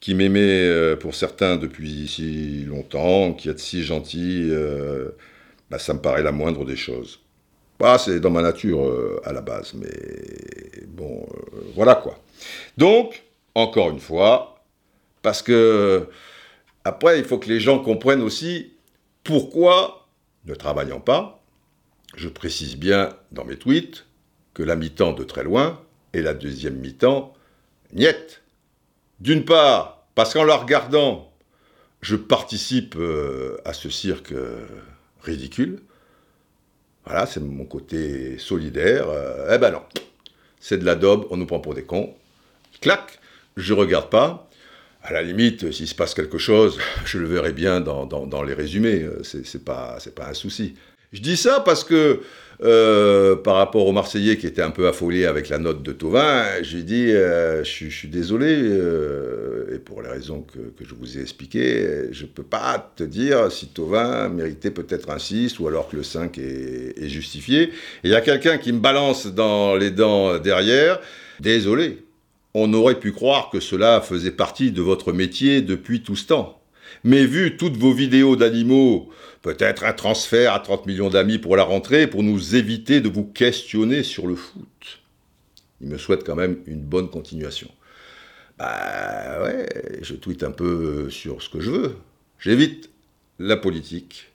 qui 0.00 0.14
m'aimez 0.14 0.40
euh, 0.68 0.96
pour 0.96 1.14
certains 1.14 1.56
depuis 1.56 2.08
si 2.08 2.64
longtemps, 2.64 3.32
qui 3.34 3.48
êtes 3.48 3.58
si 3.58 3.82
gentil, 3.82 4.50
bah, 5.70 5.78
ça 5.78 5.94
me 5.94 6.00
paraît 6.00 6.22
la 6.22 6.32
moindre 6.32 6.64
des 6.64 6.76
choses. 6.76 7.20
Bah, 7.78 7.96
c'est 7.98 8.18
dans 8.18 8.30
ma 8.30 8.42
nature 8.42 8.86
euh, 8.86 9.20
à 9.24 9.32
la 9.32 9.40
base, 9.40 9.74
mais 9.74 10.86
bon, 10.88 11.24
euh, 11.30 11.60
voilà 11.74 11.94
quoi. 11.94 12.18
Donc, 12.76 13.22
encore 13.54 13.90
une 13.90 14.00
fois, 14.00 14.64
parce 15.22 15.42
que 15.42 16.08
après, 16.84 17.18
il 17.18 17.24
faut 17.24 17.38
que 17.38 17.48
les 17.48 17.60
gens 17.60 17.78
comprennent 17.78 18.22
aussi 18.22 18.72
pourquoi, 19.22 20.08
ne 20.46 20.54
travaillant 20.54 21.00
pas, 21.00 21.40
je 22.16 22.28
précise 22.28 22.76
bien 22.76 23.10
dans 23.30 23.44
mes 23.44 23.56
tweets 23.56 24.06
que 24.54 24.62
la 24.64 24.74
mi-temps 24.74 25.12
de 25.12 25.22
très 25.22 25.44
loin 25.44 25.80
et 26.14 26.22
la 26.22 26.34
deuxième 26.34 26.76
mi-temps, 26.76 27.32
niette. 27.92 28.42
D'une 29.20 29.44
part, 29.44 30.06
parce 30.16 30.32
qu'en 30.32 30.44
la 30.44 30.56
regardant, 30.56 31.32
je 32.00 32.16
participe 32.16 32.96
euh, 32.96 33.58
à 33.64 33.72
ce 33.72 33.88
cirque 33.88 34.34
ridicule. 35.22 35.80
Voilà, 37.08 37.24
c'est 37.24 37.40
mon 37.40 37.64
côté 37.64 38.36
solidaire. 38.38 39.08
Euh, 39.08 39.54
eh 39.54 39.56
ben 39.56 39.70
non, 39.70 39.82
c'est 40.60 40.76
de 40.76 40.84
la 40.84 40.94
daube, 40.94 41.26
on 41.30 41.38
nous 41.38 41.46
prend 41.46 41.58
pour 41.58 41.72
des 41.72 41.84
cons. 41.84 42.14
Clac, 42.82 43.18
je 43.56 43.72
regarde 43.72 44.10
pas. 44.10 44.50
À 45.02 45.14
la 45.14 45.22
limite, 45.22 45.72
s'il 45.72 45.88
se 45.88 45.94
passe 45.94 46.12
quelque 46.12 46.36
chose, 46.36 46.78
je 47.06 47.18
le 47.18 47.26
verrai 47.26 47.54
bien 47.54 47.80
dans, 47.80 48.04
dans 48.04 48.42
les 48.42 48.52
résumés. 48.52 49.04
Euh, 49.04 49.22
c'est 49.22 49.64
pas, 49.64 49.96
pas 50.14 50.28
un 50.28 50.34
souci. 50.34 50.74
Je 51.14 51.22
dis 51.22 51.38
ça 51.38 51.60
parce 51.60 51.82
que 51.82 52.20
euh, 52.60 53.36
par 53.36 53.54
rapport 53.54 53.86
aux 53.86 53.92
Marseillais 53.92 54.36
qui 54.36 54.46
étaient 54.48 54.62
un 54.62 54.72
peu 54.72 54.88
affolés 54.88 55.26
avec 55.26 55.48
la 55.48 55.58
note 55.58 55.82
de 55.82 55.92
Tovin, 55.92 56.44
j'ai 56.62 56.82
dit 56.82 57.12
euh, 57.12 57.62
je, 57.62 57.88
suis 57.88 58.08
désolé, 58.08 58.48
euh, 58.52 59.76
et 59.76 59.78
pour 59.78 60.02
les 60.02 60.08
raisons 60.08 60.42
que, 60.42 60.58
je 60.84 60.94
vous 60.94 61.18
ai 61.18 61.20
expliquées, 61.20 62.08
je 62.10 62.24
ne 62.24 62.28
peux 62.28 62.42
pas 62.42 62.92
te 62.96 63.04
dire 63.04 63.52
si 63.52 63.68
Tovin 63.68 64.28
méritait 64.28 64.72
peut-être 64.72 65.10
un 65.10 65.20
6 65.20 65.60
ou 65.60 65.68
alors 65.68 65.88
que 65.88 65.96
le 65.96 66.02
5 66.02 66.36
est, 66.38 67.08
justifié. 67.08 67.70
Il 68.02 68.10
y 68.10 68.14
a 68.16 68.20
quelqu'un 68.20 68.58
qui 68.58 68.72
me 68.72 68.80
balance 68.80 69.26
dans 69.28 69.76
les 69.76 69.92
dents 69.92 70.38
derrière, 70.38 70.98
désolé, 71.38 72.02
on 72.54 72.72
aurait 72.74 72.98
pu 72.98 73.12
croire 73.12 73.50
que 73.50 73.60
cela 73.60 74.00
faisait 74.00 74.32
partie 74.32 74.72
de 74.72 74.82
votre 74.82 75.12
métier 75.12 75.62
depuis 75.62 76.02
tout 76.02 76.16
ce 76.16 76.26
temps. 76.26 76.57
Mais 77.04 77.24
vu 77.24 77.56
toutes 77.56 77.76
vos 77.76 77.92
vidéos 77.92 78.36
d'animaux, 78.36 79.10
peut-être 79.42 79.84
un 79.84 79.92
transfert 79.92 80.52
à 80.52 80.60
30 80.60 80.86
millions 80.86 81.10
d'amis 81.10 81.38
pour 81.38 81.56
la 81.56 81.62
rentrée, 81.62 82.06
pour 82.06 82.22
nous 82.22 82.56
éviter 82.56 83.00
de 83.00 83.08
vous 83.08 83.24
questionner 83.24 84.02
sur 84.02 84.26
le 84.26 84.34
foot. 84.34 85.00
Il 85.80 85.88
me 85.88 85.98
souhaite 85.98 86.24
quand 86.24 86.34
même 86.34 86.58
une 86.66 86.82
bonne 86.82 87.08
continuation. 87.08 87.70
Bah 88.58 89.42
ouais, 89.44 89.68
je 90.02 90.14
tweete 90.14 90.42
un 90.42 90.50
peu 90.50 91.08
sur 91.10 91.42
ce 91.42 91.48
que 91.48 91.60
je 91.60 91.70
veux. 91.70 91.96
J'évite 92.40 92.90
la 93.38 93.56
politique. 93.56 94.32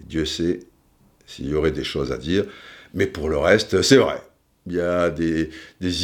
Dieu 0.00 0.26
sait 0.26 0.60
s'il 1.26 1.48
y 1.48 1.54
aurait 1.54 1.72
des 1.72 1.84
choses 1.84 2.12
à 2.12 2.18
dire. 2.18 2.44
Mais 2.92 3.06
pour 3.06 3.28
le 3.28 3.38
reste, 3.38 3.82
c'est 3.82 3.96
vrai 3.96 4.20
il 4.66 4.74
y 4.74 4.80
a 4.80 5.10
des, 5.10 5.48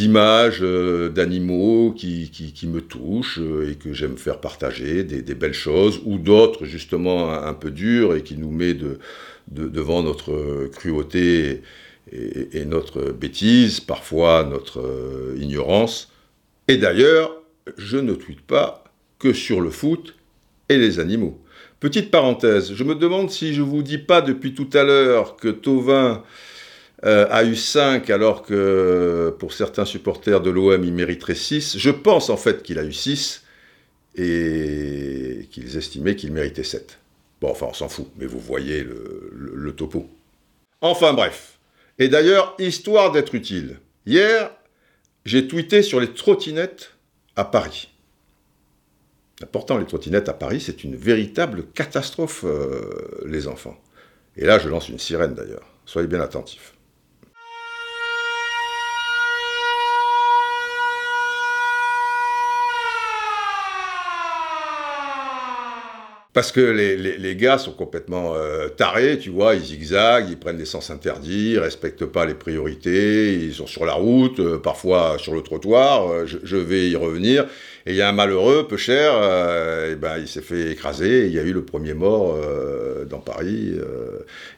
images 0.05 0.61
euh, 0.63 1.09
d'animaux 1.09 1.93
qui, 1.97 2.31
me 2.65 2.81
touchent 2.81 3.41
euh, 3.41 3.71
et 3.71 3.75
que 3.75 3.93
j'aime 3.93 4.17
faire 4.17 4.41
partager, 4.41 5.03
des, 5.03 5.35
belles 5.35 5.53
choses, 5.53 6.01
ou 6.05 6.19
d'autres 6.19 6.65
justement 6.65 7.33
un, 7.33 7.55
peu 7.55 7.71
dures 7.71 8.15
et 8.15 8.23
qui 8.23 8.37
nous 8.37 8.51
met 8.51 8.77
devant 9.49 10.03
notre 10.03 10.69
cruauté 10.69 11.63
et, 12.13 12.65
notre 12.65 13.11
bêtise, 13.11 13.81
parfois 13.81 14.45
notre 14.45 14.81
euh, 14.81 15.37
ignorance. 15.41 16.13
Et 16.69 16.77
d'ailleurs, 16.77 17.33
je 17.77 17.97
ne 17.97 18.15
tweete 18.15 18.43
pas 18.43 18.85
que 19.19 19.33
sur 19.33 19.61
le 19.61 19.71
foot 19.71 20.15
et 20.69 20.79
les 20.79 21.01
animaux. 21.01 21.41
Petite 21.81 22.13
parenthèse, 22.13 22.75
je 22.75 22.85
me 22.85 22.95
demande 22.95 23.31
si 23.31 23.55
je 23.55 23.63
vous 23.63 23.83
dis 23.83 23.99
pas 23.99 24.21
depuis 24.21 24.55
tout 24.55 24.71
à 24.73 24.85
l'heure 24.85 25.35
que 25.37 25.49
Tovin 25.49 26.23
euh, 27.05 27.27
a 27.31 27.45
eu 27.45 27.57
5 27.57 28.11
alors 28.11 28.43
que 28.43 29.35
pour 29.39 29.53
certains 29.53 29.85
supporters 29.85 30.41
de 30.41 30.51
l'OM 30.51 30.85
il 30.85 30.93
mériterait 30.93 31.35
6. 31.35 31.79
Je 31.79 31.91
pense 31.91 32.31
en 32.31 32.37
fait 32.37 32.63
qu'il 32.63 32.79
a 32.79 32.85
eu 32.85 32.93
6 32.93 33.43
et 34.15 35.49
qu'ils 35.51 35.77
estimaient 35.77 36.15
qu'il 36.15 36.33
méritait 36.33 36.63
7. 36.63 36.99
Bon, 37.41 37.51
enfin 37.51 37.67
on 37.71 37.75
s'en 37.75 37.89
fout, 37.89 38.07
mais 38.17 38.27
vous 38.27 38.39
voyez 38.39 38.85
le, 38.85 39.73
topo. 39.73 40.09
Enfin 40.81 41.13
bref. 41.13 41.59
Et 41.99 42.09
d'ailleurs, 42.09 42.55
histoire 42.59 43.11
d'être 43.11 43.35
utile, 43.35 43.79
hier 44.07 44.51
j'ai 45.25 45.49
tweeté 45.49 45.83
sur 45.83 46.01
les 46.01 46.13
trottinettes 46.13 46.93
à 47.37 47.45
Paris. 47.45 47.89
Pourtant, 49.51 49.79
les 49.79 49.87
trottinettes 49.87 50.29
à 50.29 50.35
Paris, 50.35 50.61
c'est 50.61 50.85
une 50.85 50.95
véritable 50.95 51.67
catastrophe, 51.75 52.45
euh, 52.45 53.25
les 53.27 53.49
enfants. 53.49 53.77
Et 54.37 54.45
là, 54.45 54.59
je 54.59 54.69
lance 54.69 54.89
une 54.89 54.99
sirène 54.99 55.35
d'ailleurs. 55.35 55.67
Soyez 55.85 56.07
bien 56.07 56.21
attentifs. 56.21 56.75
Parce 66.33 66.51
que 66.51 66.61
les, 66.61 66.97
les, 66.97 67.37
gars 67.37 67.59
sont 67.59 67.73
complètement 67.73 68.35
euh, 68.35 68.69
tarés, 68.69 69.19
tu 69.19 69.29
vois, 69.29 69.55
ils 69.55 69.65
zigzaguent, 69.65 70.31
ils 70.31 70.39
prennent 70.39 70.57
des 70.57 70.65
sens 70.65 70.89
interdits, 70.89 71.53
ils 71.53 71.59
respectent 71.59 72.07
pas 72.07 72.25
les 72.25 72.33
priorités, 72.33 73.35
ils 73.35 73.53
sont 73.53 73.67
sur 73.67 73.85
la 73.85 73.93
route, 73.93 74.41
euh, 74.41 74.59
parfois 74.59 75.17
sur 75.19 75.35
le 75.35 75.43
trottoir, 75.43 76.11
euh, 76.11 76.25
je, 76.25 76.57
vais 76.57 76.89
y 76.89 76.97
revenir. 76.97 77.45
Et 77.85 77.91
il 77.91 77.97
y 77.97 78.01
a 78.01 78.09
un 78.09 78.13
malheureux, 78.13 78.67
peu 78.67 78.79
cher, 78.79 79.13
et 79.91 79.97
ben, 79.97 80.17
il 80.19 80.29
s'est 80.29 80.41
fait 80.41 80.71
écraser, 80.71 81.27
il 81.27 81.35
y 81.35 81.39
a 81.39 81.43
eu 81.43 81.53
le 81.53 81.65
premier 81.65 81.95
mort 81.95 82.39
dans 83.11 83.19
Paris, 83.19 83.73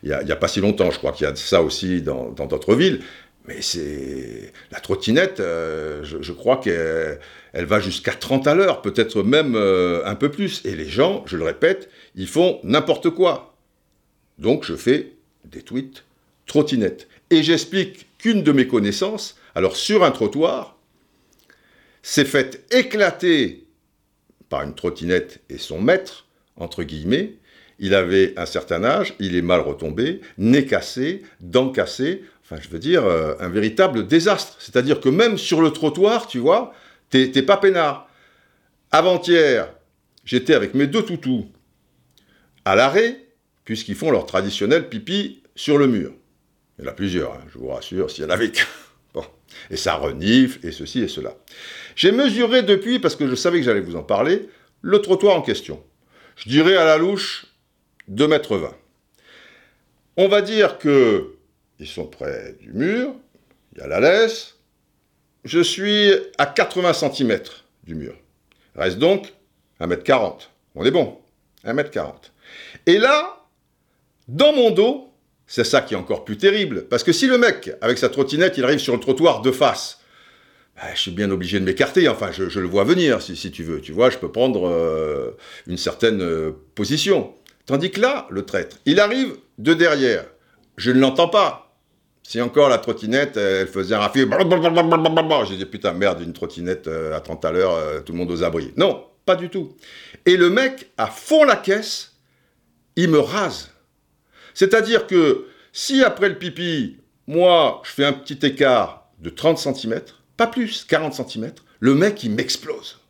il 0.03 0.09
n'y 0.09 0.13
a, 0.13 0.19
a, 0.19 0.37
pas 0.37 0.47
si 0.47 0.61
longtemps, 0.61 0.91
je 0.91 0.99
crois 0.99 1.13
qu'il 1.13 1.27
y 1.27 1.31
a 1.31 1.35
ça 1.35 1.63
aussi 1.63 2.03
dans 2.03 2.33
d'autres 2.33 2.75
villes. 2.75 3.01
Mais 3.47 3.61
c'est 3.61 4.53
la 4.71 4.81
trottinette, 4.81 5.39
euh, 5.41 6.03
je, 6.03 6.33
crois 6.33 6.57
qu'elle 6.57 7.19
va 7.53 7.79
jusqu'à 7.79 8.13
30 8.13 8.47
à 8.47 8.55
l'heure, 8.55 8.81
peut-être 8.81 9.23
même 9.23 9.55
euh, 9.55 10.03
un 10.07 10.15
peu 10.15 10.31
plus. 10.31 10.65
Et 10.65 10.75
les 10.75 10.89
gens, 10.89 11.23
je 11.27 11.37
le 11.37 11.45
répète, 11.45 11.91
ils 12.15 12.29
font 12.29 12.59
n'importe 12.63 13.11
quoi. 13.11 13.55
Donc 14.39 14.65
je 14.65 14.75
fais 14.75 15.13
des 15.45 15.61
tweets 15.63 16.05
trottinette. 16.47 17.07
Et 17.31 17.43
j'explique 17.43 18.07
qu'une 18.19 18.43
de 18.43 18.53
mes 18.53 18.67
connaissances, 18.67 19.37
alors 19.55 19.77
sur 19.77 20.05
un 20.05 20.11
trottoir, 20.11 20.79
s'est 22.03 22.25
faite 22.25 22.65
éclater 22.73 23.67
par 24.49 24.63
une 24.63 24.75
trottinette 24.75 25.41
et 25.51 25.59
son 25.59 25.81
maître, 25.81 26.27
entre 26.57 26.83
guillemets. 26.83 27.35
Il 27.79 27.95
avait 27.95 28.35
un 28.39 28.47
certain 28.47 28.85
âge, 28.85 29.15
il 29.19 29.37
est 29.37 29.43
mal 29.43 29.61
retombé, 29.61 30.21
nez 30.39 30.65
cassé, 30.65 31.23
dents 31.41 31.71
cassées, 31.71 32.23
enfin 32.45 32.61
je 32.61 32.69
veux 32.69 32.79
dire, 32.79 33.05
euh, 33.05 33.35
un 33.41 33.49
véritable 33.49 34.07
désastre. 34.07 34.57
C'est-à-dire 34.59 35.01
que 35.01 35.09
même 35.09 35.39
sur 35.39 35.61
le 35.61 35.71
trottoir, 35.71 36.27
tu 36.27 36.39
vois, 36.39 36.75
t'es 37.11 37.43
pas 37.43 37.57
peinard. 37.57 38.09
Avant-hier, 38.91 39.73
j'étais 40.25 40.55
avec 40.55 40.75
mes 40.75 40.87
deux 40.87 41.03
toutous 41.03 41.47
à 42.65 42.77
l'arrêt, 42.77 43.21
puisqu'ils 43.65 43.95
font 43.95 44.11
leur 44.11 44.27
traditionnel 44.27 44.89
pipi 44.89 45.43
sur 45.55 45.79
le 45.79 45.87
mur. 45.87 46.13
Il 46.79 46.85
y 46.85 46.89
en 46.89 46.91
a 46.91 46.95
plusieurs, 46.95 47.33
hein, 47.35 47.45
je 47.53 47.59
vous 47.59 47.69
rassure, 47.69 48.11
s'il 48.11 48.25
y 48.25 48.27
en 48.27 48.31
avait 48.31 48.51
qu'un. 48.51 48.65
Bon. 49.15 49.25
Et 49.71 49.77
ça 49.77 49.95
renifle, 49.95 50.67
et 50.67 50.73
ceci 50.73 51.01
et 51.01 51.07
cela. 51.07 51.37
J'ai 51.95 52.11
mesuré 52.11 52.65
depuis, 52.65 52.99
parce 52.99 53.15
que 53.15 53.29
je 53.29 53.37
savais 53.37 53.59
que 53.59 53.65
j'allais 53.65 53.81
vous 53.81 53.95
en 53.95 54.03
parler, 54.03 54.49
le 54.83 55.01
trottoir 55.01 55.37
en 55.37 55.41
question. 55.41 55.81
Je 56.35 56.49
dirais 56.49 56.77
à 56.77 56.85
la 56.85 56.99
louche 56.99 57.47
2 58.09 58.27
mètres 58.27 58.57
20. 58.57 58.75
On 60.17 60.27
va 60.27 60.43
dire 60.43 60.79
que 60.79 61.37
ils 61.85 61.89
sont 61.89 62.07
près 62.07 62.57
du 62.61 62.73
mur, 62.73 63.15
il 63.73 63.81
y 63.81 63.83
a 63.83 63.87
la 63.87 64.01
laisse. 64.01 64.55
Je 65.45 65.61
suis 65.61 66.11
à 66.39 66.47
80 66.47 66.95
cm 66.95 67.41
du 67.85 67.95
mur. 67.95 68.17
Reste 68.75 68.99
donc 68.99 69.35
1m40. 69.81 70.49
On 70.77 70.85
est 70.87 70.91
bon, 70.91 71.19
1m40. 71.67 72.15
Et 72.87 72.97
là, 72.97 73.45
dans 74.29 74.55
mon 74.55 74.71
dos, 74.71 75.11
c'est 75.47 75.65
ça 75.65 75.83
qui 75.83 75.93
est 75.93 75.97
encore 75.99 76.25
plus 76.25 76.39
terrible. 76.39 76.87
Parce 76.89 77.05
que 77.05 77.13
si 77.13 77.27
le 77.27 77.37
mec, 77.37 77.71
avec 77.83 77.99
sa 77.99 78.09
trottinette, 78.09 78.57
il 78.57 78.65
arrive 78.65 78.79
sur 78.79 78.95
le 78.95 79.01
trottoir 79.01 79.43
de 79.43 79.51
face, 79.51 80.01
bah, 80.77 80.85
je 80.95 81.01
suis 81.03 81.11
bien 81.11 81.31
obligé 81.31 81.61
de 81.61 81.67
m'écarter. 81.67 82.09
Enfin, 82.09 82.31
je, 82.33 82.59
le 82.59 82.67
vois 82.67 82.85
venir, 82.85 83.21
si, 83.21 83.51
tu 83.51 83.63
veux. 83.63 83.83
Tu 83.83 83.93
vois, 83.93 84.09
je 84.09 84.17
peux 84.17 84.33
prendre 84.33 84.67
euh, 84.67 85.37
une 85.67 85.77
certaine 85.77 86.23
euh, 86.23 86.53
position. 86.75 87.35
Tandis 87.67 87.91
que 87.91 88.01
là, 88.01 88.27
le 88.31 88.47
traître, 88.47 88.79
il 88.87 89.01
arrive 89.01 89.37
de 89.59 89.75
derrière. 89.75 90.25
Je 90.79 90.91
ne 90.91 90.99
l'entends 90.99 91.29
pas 91.29 91.64
Si 92.27 92.41
encore 92.41 92.71
la 92.71 92.79
trottinette, 92.79 93.37
elle 93.37 93.69
faisait 93.69 93.95
un 93.95 93.99
raffier, 93.99 94.27
j'ai 95.47 95.57
dit 95.57 95.67
putain 95.67 95.93
merde, 95.93 96.23
une 96.23 96.33
trottinette 96.33 96.89
à 96.89 97.21
30 97.21 97.45
à 97.45 97.53
l'heure, 97.53 98.03
tout 98.05 98.13
le 98.13 98.19
monde 98.19 98.31
aux 98.31 98.43
abris. 98.43 98.73
Non, 98.77 99.05
pas 99.27 99.37
du 99.37 99.51
tout. 99.51 99.77
Et 100.27 100.37
le 100.37 100.51
mec, 100.51 100.91
à 100.97 101.07
fond 101.07 101.45
la 101.45 101.57
caisse, 101.57 102.15
il 102.97 103.11
me 103.11 103.19
rase. 103.19 103.71
C'est-à-dire 104.55 105.07
que 105.07 105.47
si 105.73 106.03
après 106.03 106.29
le 106.29 106.39
pipi, 106.39 106.99
moi, 107.27 107.83
je 107.85 107.91
fais 107.91 108.05
un 108.05 108.13
petit 108.13 108.47
écart 108.47 109.09
de 109.19 109.31
30 109.31 109.59
cm, 109.59 110.01
pas 110.37 110.47
plus, 110.47 110.85
40 110.85 111.15
cm, 111.15 111.53
le 111.81 111.95
mec, 111.95 112.23
il 112.23 112.31
m'explose. 112.31 113.01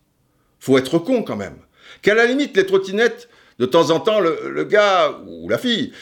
Faut 0.59 0.79
être 0.79 0.98
con 0.98 1.22
quand 1.22 1.37
même. 1.37 1.59
Qu'à 2.03 2.14
la 2.14 2.27
limite, 2.27 2.57
les 2.57 2.66
trottinettes, 2.66 3.29
de 3.59 3.66
temps 3.66 3.90
en 3.90 4.00
temps, 4.00 4.20
le, 4.20 4.64
gars 4.64 5.20
ou 5.27 5.48
la 5.48 5.59
fille 5.59 5.92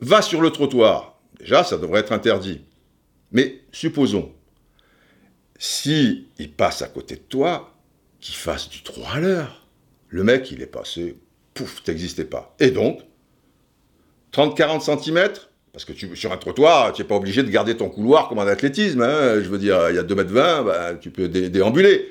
va 0.00 0.22
sur 0.22 0.40
le 0.40 0.50
trottoir. 0.50 1.11
Déjà, 1.42 1.64
ça 1.64 1.76
devrait 1.76 2.00
être 2.00 2.12
interdit. 2.12 2.62
Mais 3.32 3.60
supposons, 3.72 4.32
si 5.58 6.28
il 6.38 6.52
passe 6.52 6.82
à 6.82 6.88
côté 6.88 7.16
de 7.16 7.20
toi, 7.20 7.74
qu'il 8.20 8.36
fasse 8.36 8.70
du 8.70 8.82
3 8.82 9.08
à 9.10 9.20
l'heure. 9.20 9.66
Le 10.08 10.22
mec, 10.22 10.50
il 10.50 10.62
est 10.62 10.66
passé, 10.66 11.18
pouf, 11.54 11.82
t'existais 11.82 12.24
pas. 12.24 12.54
Et 12.60 12.70
donc, 12.70 13.00
30-40 14.32 15.02
cm, 15.02 15.30
parce 15.72 15.84
que 15.84 15.92
sur 16.14 16.32
un 16.32 16.36
trottoir, 16.36 16.92
tu 16.92 17.02
n'es 17.02 17.08
pas 17.08 17.16
obligé 17.16 17.42
de 17.42 17.50
garder 17.50 17.76
ton 17.76 17.88
couloir 17.88 18.28
comme 18.28 18.38
en 18.38 18.42
athlétisme. 18.42 19.02
Hein. 19.02 19.42
Je 19.42 19.48
veux 19.48 19.58
dire, 19.58 19.90
il 19.90 19.96
y 19.96 19.98
a 19.98 20.04
2 20.04 20.14
mètres 20.14 20.32
20, 20.32 20.62
bah, 20.62 20.94
tu 20.94 21.10
peux 21.10 21.28
déambuler. 21.28 22.08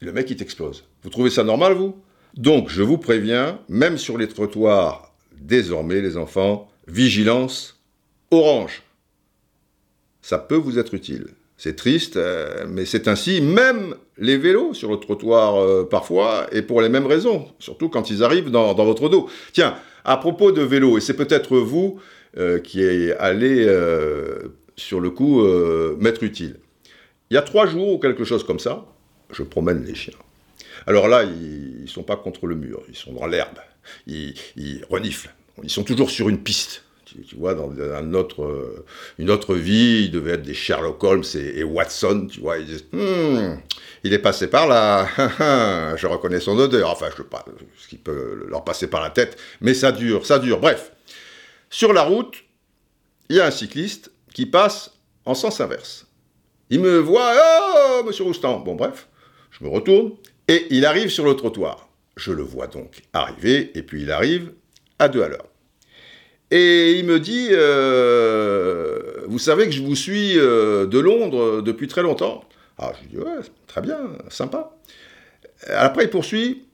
Le 0.00 0.12
mec, 0.12 0.28
il 0.30 0.36
t'explose. 0.36 0.84
Vous 1.02 1.10
trouvez 1.10 1.30
ça 1.30 1.44
normal, 1.44 1.74
vous? 1.74 1.96
Donc, 2.34 2.68
je 2.68 2.82
vous 2.82 2.98
préviens, 2.98 3.60
même 3.68 3.96
sur 3.98 4.18
les 4.18 4.26
trottoirs, 4.26 5.14
désormais, 5.40 6.00
les 6.00 6.16
enfants, 6.16 6.68
vigilance 6.88 7.73
orange. 8.34 8.82
Ça 10.22 10.38
peut 10.38 10.56
vous 10.56 10.78
être 10.78 10.94
utile. 10.94 11.28
C'est 11.56 11.76
triste, 11.76 12.16
euh, 12.16 12.66
mais 12.68 12.84
c'est 12.84 13.08
ainsi. 13.08 13.40
Même 13.40 13.94
les 14.18 14.36
vélos 14.36 14.74
sur 14.74 14.90
le 14.90 14.96
trottoir, 14.96 15.56
euh, 15.56 15.88
parfois, 15.88 16.46
et 16.52 16.62
pour 16.62 16.80
les 16.80 16.88
mêmes 16.88 17.06
raisons, 17.06 17.48
surtout 17.58 17.88
quand 17.88 18.10
ils 18.10 18.24
arrivent 18.24 18.50
dans, 18.50 18.74
votre 18.74 19.08
dos. 19.08 19.28
Tiens, 19.52 19.76
à 20.04 20.16
propos 20.16 20.52
de 20.52 20.62
vélo, 20.62 20.98
et 20.98 21.00
c'est 21.00 21.14
peut-être 21.14 21.56
vous 21.56 22.00
euh, 22.36 22.58
qui 22.58 22.82
est 22.82 23.12
allé 23.18 23.66
sur 24.76 25.00
le 25.00 25.10
coup 25.10 25.42
m'être 25.98 26.22
utile. 26.24 26.56
Il 27.30 27.34
y 27.34 27.36
a 27.36 27.42
trois 27.42 27.66
jours 27.66 27.88
ou 27.88 27.98
quelque 27.98 28.24
chose 28.24 28.44
comme 28.44 28.58
ça, 28.58 28.84
je 29.30 29.42
promène 29.42 29.84
les 29.84 29.94
chiens. 29.94 30.14
Alors 30.86 31.08
là, 31.08 31.24
ils 31.24 31.82
ne 31.82 31.86
sont 31.86 32.02
pas 32.02 32.16
contre 32.16 32.46
le 32.46 32.56
mur, 32.56 32.82
ils 32.88 32.96
sont 32.96 33.12
dans 33.12 33.26
l'herbe, 33.26 33.58
ils, 34.06 34.34
reniflent, 34.90 35.32
ils 35.62 35.70
sont 35.70 35.84
toujours 35.84 36.10
sur 36.10 36.28
une 36.28 36.38
piste. 36.38 36.84
Tu, 37.26 37.36
vois, 37.36 37.54
dans 37.54 37.70
une 37.70 38.16
autre 39.30 39.54
vie, 39.54 40.04
ils 40.04 40.10
devaient 40.10 40.32
être 40.32 40.42
des 40.42 40.54
Sherlock 40.54 41.02
Holmes 41.02 41.24
et, 41.34 41.62
Watson, 41.62 42.26
tu 42.30 42.40
vois, 42.40 42.58
ils 42.58 42.66
disent, 42.66 42.84
hmm, 42.92 43.56
il 44.02 44.12
est 44.12 44.18
passé 44.18 44.48
par 44.48 44.66
là, 44.66 45.06
je 45.96 46.06
reconnais 46.06 46.40
son 46.40 46.58
odeur, 46.58 46.90
enfin, 46.90 47.06
je 47.10 47.22
sais 47.22 47.28
pas 47.28 47.44
ce 47.78 47.88
qui 47.88 47.96
peut 47.96 48.46
leur 48.48 48.64
passer 48.64 48.86
par 48.86 49.02
la 49.02 49.10
tête, 49.10 49.36
mais 49.60 49.74
ça 49.74 49.92
dure, 49.92 50.26
ça 50.26 50.38
dure, 50.38 50.60
bref. 50.60 50.92
Sur 51.70 51.92
la 51.92 52.02
route, 52.02 52.44
il 53.28 53.36
y 53.36 53.40
a 53.40 53.46
un 53.46 53.50
cycliste 53.50 54.10
qui 54.32 54.46
passe 54.46 54.92
en 55.24 55.34
sens 55.34 55.60
inverse. 55.60 56.06
Il 56.70 56.80
me 56.80 56.98
voit, 56.98 57.34
oh, 57.36 58.02
monsieur 58.04 58.24
Roustan. 58.24 58.60
Bon, 58.60 58.74
bref, 58.74 59.08
je 59.50 59.64
me 59.64 59.70
retourne 59.70 60.12
et 60.48 60.66
il 60.70 60.86
arrive 60.86 61.08
sur 61.08 61.24
le 61.24 61.34
trottoir. 61.34 61.88
Je 62.16 62.32
le 62.32 62.42
vois 62.42 62.66
donc 62.66 63.02
arriver 63.12 63.76
et 63.76 63.82
puis 63.82 64.02
il 64.02 64.10
arrive 64.10 64.52
à 64.98 65.08
deux 65.08 65.22
à 65.22 65.28
l'heure. 65.28 65.46
Et 66.56 66.92
il 67.00 67.04
me 67.04 67.18
dit, 67.18 67.48
euh, 67.50 69.24
vous 69.26 69.40
savez 69.40 69.64
que 69.64 69.72
je 69.72 69.82
vous 69.82 69.96
suis 69.96 70.38
euh, 70.38 70.86
de 70.86 71.00
Londres 71.00 71.62
depuis 71.62 71.88
très 71.88 72.02
longtemps. 72.02 72.44
Ah, 72.78 72.92
je 73.02 73.08
dis, 73.08 73.18
ouais, 73.18 73.40
très 73.66 73.80
bien, 73.80 73.98
sympa. 74.28 74.70
Après, 75.66 76.04
il 76.04 76.10
poursuit, 76.10 76.68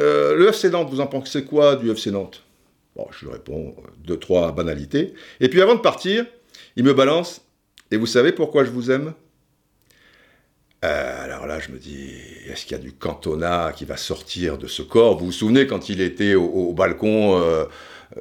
euh, 0.00 0.34
le 0.36 0.48
FC 0.48 0.70
Nantes, 0.70 0.88
vous 0.88 1.00
en 1.00 1.06
pensez 1.06 1.44
quoi 1.44 1.76
du 1.76 1.90
FC 1.90 2.12
Nantes? 2.12 2.44
Je 3.10 3.26
lui 3.26 3.32
réponds 3.32 3.76
deux, 3.98 4.16
trois 4.16 4.52
banalités. 4.52 5.12
Et 5.38 5.50
puis 5.50 5.60
avant 5.60 5.74
de 5.74 5.80
partir, 5.80 6.24
il 6.76 6.84
me 6.84 6.94
balance 6.94 7.42
Et 7.90 7.98
vous 7.98 8.06
savez 8.06 8.32
pourquoi 8.32 8.64
je 8.64 8.70
vous 8.70 8.90
aime? 8.90 9.12
Alors 10.80 11.46
là, 11.46 11.60
je 11.60 11.70
me 11.70 11.78
dis, 11.78 12.10
est-ce 12.46 12.66
qu'il 12.66 12.76
y 12.76 12.80
a 12.80 12.82
du 12.82 12.92
cantonat 12.92 13.72
qui 13.74 13.86
va 13.86 13.96
sortir 13.96 14.58
de 14.58 14.66
ce 14.66 14.82
corps? 14.82 15.18
Vous 15.18 15.26
vous 15.26 15.32
souvenez 15.32 15.66
quand 15.66 15.88
il 15.88 16.02
était 16.02 16.34
au, 16.34 16.72
balcon 16.74 17.40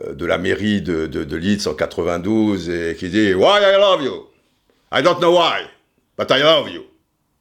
de 0.02 0.26
la 0.26 0.38
mairie 0.38 0.82
de, 0.82 1.06
de, 1.06 1.36
Leeds 1.36 1.68
en 1.68 1.74
92 1.74 2.70
et 2.70 2.96
qui 2.98 3.10
dit 3.10 3.34
Why 3.34 3.60
I 3.62 3.78
love 3.78 4.04
you? 4.04 4.28
I 4.92 5.02
don't 5.02 5.20
know 5.20 5.38
why, 5.38 5.62
but 6.18 6.30
I 6.32 6.42
love 6.42 6.70
you. 6.70 6.84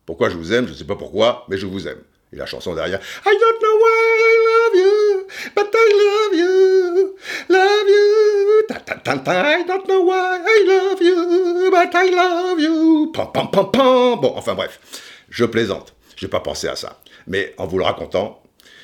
Pourquoi 0.07 0.29
je 0.29 0.37
vous 0.37 0.53
aime 0.53 0.67
Je 0.67 0.73
ne 0.73 0.77
sais 0.77 0.85
pas 0.85 0.97
pourquoi, 0.97 1.45
mais 1.49 1.57
je 1.57 1.67
vous 1.67 1.87
aime. 1.87 2.03
Et 2.33 2.37
la 2.37 2.47
chanson 2.47 2.75
derrière 2.75 2.99
I 3.27 3.31
don't 3.41 3.59
know 3.61 3.79
why 3.79 4.17
I 4.19 4.37
love 4.49 4.75
you, 4.81 5.27
but 5.55 5.71
I 5.75 5.88
love 6.03 6.35
you, 6.38 7.17
love 7.51 7.88
you. 7.88 8.62
Ta, 8.69 8.81
ta, 8.81 9.19
ta, 9.19 9.59
I 9.59 9.65
don't 9.67 9.87
know 9.87 10.05
why 10.05 10.41
I 10.47 10.67
love 10.67 11.03
you, 11.03 11.71
but 11.71 11.95
I 11.95 12.11
love 12.11 12.61
you. 12.61 13.12
Pam, 13.12 13.33
pam, 13.33 13.51
pam, 13.51 13.71
pam. 13.71 14.21
Bon, 14.21 14.33
enfin 14.35 14.55
bref, 14.55 14.81
je 15.29 15.45
plaisante. 15.45 15.95
Je 16.17 16.25
n'ai 16.25 16.31
pas 16.31 16.41
pensé 16.41 16.69
à 16.69 16.77
ça. 16.77 17.01
Mais 17.27 17.55
en 17.59 17.67
vous 17.67 17.79
le 17.79 17.85
racontant, 17.85 18.43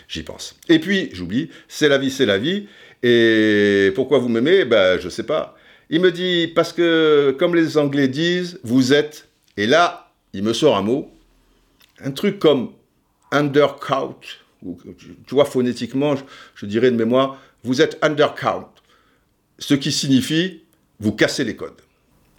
j'y 0.08 0.22
pense. 0.22 0.56
Et 0.68 0.78
puis, 0.78 1.08
j'oublie, 1.12 1.50
c'est 1.68 1.88
la 1.88 1.98
vie, 1.98 2.10
c'est 2.10 2.26
la 2.26 2.38
vie. 2.38 2.68
Et 3.02 3.92
pourquoi 3.94 4.18
vous 4.18 4.28
m'aimez? 4.28 4.64
Ben, 4.64 4.98
je 5.00 5.08
sais 5.08 5.22
pas. 5.22 5.56
Il 5.90 6.00
me 6.00 6.12
dit, 6.12 6.52
parce 6.54 6.72
que, 6.72 7.34
comme 7.38 7.54
les 7.54 7.78
Anglais 7.78 8.08
disent, 8.08 8.60
vous 8.62 8.92
êtes. 8.92 9.28
Et 9.56 9.66
là, 9.66 10.12
il 10.32 10.42
me 10.42 10.52
sort 10.52 10.76
un 10.76 10.82
mot. 10.82 11.10
Un 12.00 12.10
truc 12.10 12.38
comme 12.38 12.72
undercount, 13.32 14.16
tu 14.62 15.34
vois, 15.34 15.44
phonétiquement, 15.44 16.14
je, 16.54 16.66
dirais 16.66 16.90
de 16.90 16.96
mémoire, 16.96 17.40
vous 17.64 17.82
êtes 17.82 17.98
undercount, 18.02 18.68
ce 19.58 19.74
qui 19.74 19.92
signifie 19.92 20.62
vous 21.00 21.12
cassez 21.12 21.44
les 21.44 21.56
codes. 21.56 21.80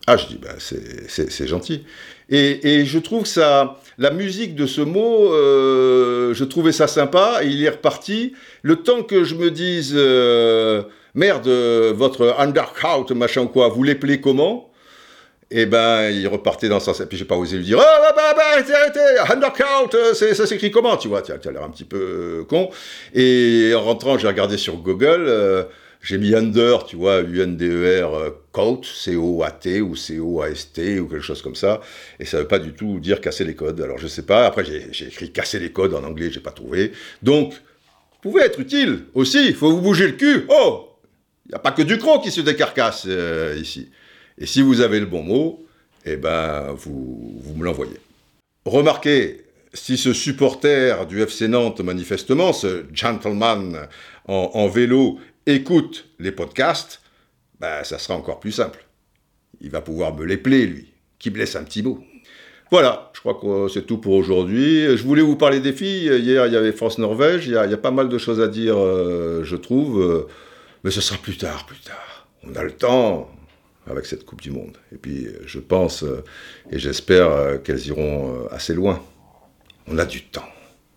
Ah, 0.08 0.17
je 0.17 0.28
dis, 0.28 0.38
ben, 0.38 0.56
c'est 0.60 1.48
gentil. 1.48 1.86
Et, 2.32 2.86
je 2.86 3.00
trouve 3.00 3.26
ça, 3.26 3.80
la 3.98 4.12
musique 4.12 4.56
de 4.56 4.68
ce 4.68 4.82
mot, 4.82 5.34
euh, 5.34 6.34
je 6.34 6.44
trouvais 6.44 6.72
ça 6.72 6.88
sympa, 6.88 7.39
et 7.42 7.48
il 7.48 7.63
est 7.63 7.70
reparti. 7.70 8.34
Le 8.62 8.78
temps 8.78 9.04
que 9.04 9.24
je 9.24 9.36
me 9.36 9.50
dise, 9.50 9.94
euh, 9.96 10.84
merde, 11.15 11.48
votre 11.48 12.36
undercount, 12.38 13.08
machin 13.15 13.48
quoi, 13.48 13.70
vous 13.70 13.84
l'appelez 13.84 14.22
comment? 14.22 14.70
Eh 15.52 15.65
ben, 15.65 16.12
il 16.12 16.28
repartait 16.28 16.70
dans 16.70 16.80
sens. 16.80 17.00
Et 17.00 17.08
puis, 17.08 17.18
j'ai 17.18 17.26
pas 17.26 17.36
osé 17.36 17.58
lui 17.58 17.65
dire, 17.65 17.80
oh, 17.80 18.02
bah, 18.02 18.13
bah, 18.15 18.34
bah, 18.36 18.44
arrêtez, 18.54 18.74
arrêtez, 18.74 19.34
undercount, 19.34 19.89
euh, 19.96 20.13
ça 20.13 20.46
s'écrit 20.46 20.70
comment, 20.70 20.96
tu 20.98 21.08
vois, 21.08 21.24
tu 21.24 21.32
as 21.32 21.52
l'air 21.52 21.63
un 21.63 21.72
petit 21.72 21.86
peu 21.86 22.46
con. 22.48 22.70
Et 23.15 23.74
en 23.76 23.82
rentrant, 23.82 24.20
j'ai 24.20 24.28
regardé 24.28 24.58
sur 24.58 24.76
Google, 24.76 25.68
j'ai 26.01 26.17
mis 26.17 26.33
under, 26.33 26.85
tu 26.85 26.95
vois, 26.95 27.21
U-N-D-E-R, 27.21 28.33
coat, 28.51 28.81
C-O-A-T 28.83 29.81
ou 29.81 29.95
C-O-A-S-T 29.95 30.99
ou 30.99 31.07
quelque 31.07 31.23
chose 31.23 31.41
comme 31.41 31.55
ça. 31.55 31.81
Et 32.19 32.25
ça 32.25 32.38
veut 32.39 32.47
pas 32.47 32.59
du 32.59 32.73
tout 32.73 32.99
dire 32.99 33.19
casser 33.19 33.43
les 33.43 33.55
codes. 33.55 33.81
Alors, 33.81 33.97
je 33.97 34.07
sais 34.07 34.23
pas. 34.23 34.45
Après, 34.45 34.63
j'ai 34.63 35.07
écrit 35.07 35.31
casser 35.31 35.59
les 35.59 35.71
codes 35.71 35.93
en 35.93 36.03
anglais, 36.03 36.31
j'ai 36.31 36.39
pas 36.39 36.51
trouvé. 36.51 36.93
Donc, 37.21 37.51
vous 37.53 38.31
pouvez 38.31 38.43
être 38.43 38.59
utile 38.59 39.05
aussi. 39.13 39.45
Il 39.47 39.55
faut 39.55 39.71
vous 39.71 39.81
bouger 39.81 40.07
le 40.07 40.13
cul. 40.13 40.45
Oh! 40.49 40.85
Il 41.45 41.49
n'y 41.49 41.55
a 41.55 41.59
pas 41.59 41.71
que 41.71 41.81
du 41.81 41.97
qui 41.97 42.31
se 42.31 42.41
décarcasse 42.41 43.07
ici. 43.57 43.89
Et 44.38 44.45
si 44.45 44.62
vous 44.62 44.81
avez 44.81 44.99
le 44.99 45.05
bon 45.05 45.23
mot, 45.23 45.65
eh 46.05 46.15
ben, 46.15 46.73
vous, 46.77 47.41
vous 47.43 47.55
me 47.55 47.65
l'envoyez. 47.65 47.97
Remarquez, 48.65 49.45
si 49.73 49.97
ce 49.97 50.13
supporter 50.13 51.05
du 51.07 51.21
FC 51.21 51.47
Nantes, 51.47 51.81
manifestement, 51.81 52.53
ce 52.53 52.85
gentleman 52.93 53.88
en, 54.25 54.67
vélo, 54.67 55.19
écoute 55.45 56.10
les 56.19 56.32
podcasts, 56.32 57.02
ben, 57.60 57.84
ça 57.84 57.99
sera 57.99 58.17
encore 58.17 58.39
plus 58.39 58.52
simple. 58.52 58.86
Il 59.62 59.71
va 59.71 59.82
pouvoir 59.82 60.15
me 60.15 60.23
les 60.23 60.36
l'épeler, 60.36 60.65
lui, 60.65 60.93
qui 61.17 61.30
blesse 61.30 61.56
un 61.56 61.63
petit 61.63 61.84
mot. 61.84 62.04
Voilà, 62.71 63.12
je 63.13 63.19
crois 63.19 63.34
que 63.34 63.67
c'est 63.67 63.86
tout 63.86 63.97
pour 63.97 64.13
aujourd'hui. 64.13 64.95
Je 64.95 65.04
voulais 65.04 65.23
vous 65.23 65.36
parler 65.36 65.60
des 65.60 65.73
filles. 65.73 66.08
Hier, 66.19 66.45
il 66.45 66.54
y 66.54 66.56
avait 66.56 66.71
France-Norvège. 66.71 67.47
Il, 67.47 67.54
y 67.54 67.58
a 67.58 67.78
pas 67.78 67.91
mal 67.91 68.10
de 68.10 68.17
choses 68.17 68.39
à 68.39 68.47
dire, 68.47 68.78
euh, 68.78 69.43
je 69.43 69.56
trouve. 69.56 70.28
Mais 70.84 70.91
ce 70.91 71.02
sera 71.02 71.17
plus 71.19 71.38
tard, 71.38 71.65
plus 71.65 71.80
tard. 71.80 72.28
On 72.43 72.56
a 72.56 72.63
le 72.63 72.71
temps 72.71 73.30
avec 73.89 74.06
cette 74.06 74.25
Coupe 74.25 74.41
du 74.41 74.52
Monde. 74.52 74.78
Et 74.93 74.97
puis, 74.97 75.28
je 75.45 75.60
pense 75.60 76.04
euh, 76.04 76.23
et 76.69 76.80
j'espère 76.80 77.30
euh, 77.32 77.58
qu'elles 77.58 77.88
iront 77.88 78.47
assez 78.52 78.73
loin. 78.73 79.04
On 79.88 79.97
a 79.97 80.06
du 80.06 80.23
temps. 80.23 80.47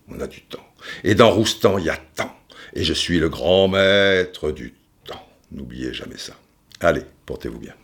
On 0.09 0.20
a 0.20 0.26
du 0.26 0.42
temps. 0.42 0.66
Et 1.05 1.14
dans 1.14 1.31
Roustan, 1.31 1.78
il 1.78 1.87
y 1.87 1.90
a 1.90 1.96
temps. 1.96 2.37
Et 2.74 2.85
je 2.85 2.92
suis 2.92 3.18
le 3.18 3.28
grand 3.28 3.68
maître 3.68 4.50
du 4.50 4.74
temps. 5.04 5.26
N'oubliez 5.50 5.92
jamais 5.92 6.18
ça. 6.18 6.35
Allez, 6.80 7.02
portez-vous 7.26 7.58
bien. 7.58 7.74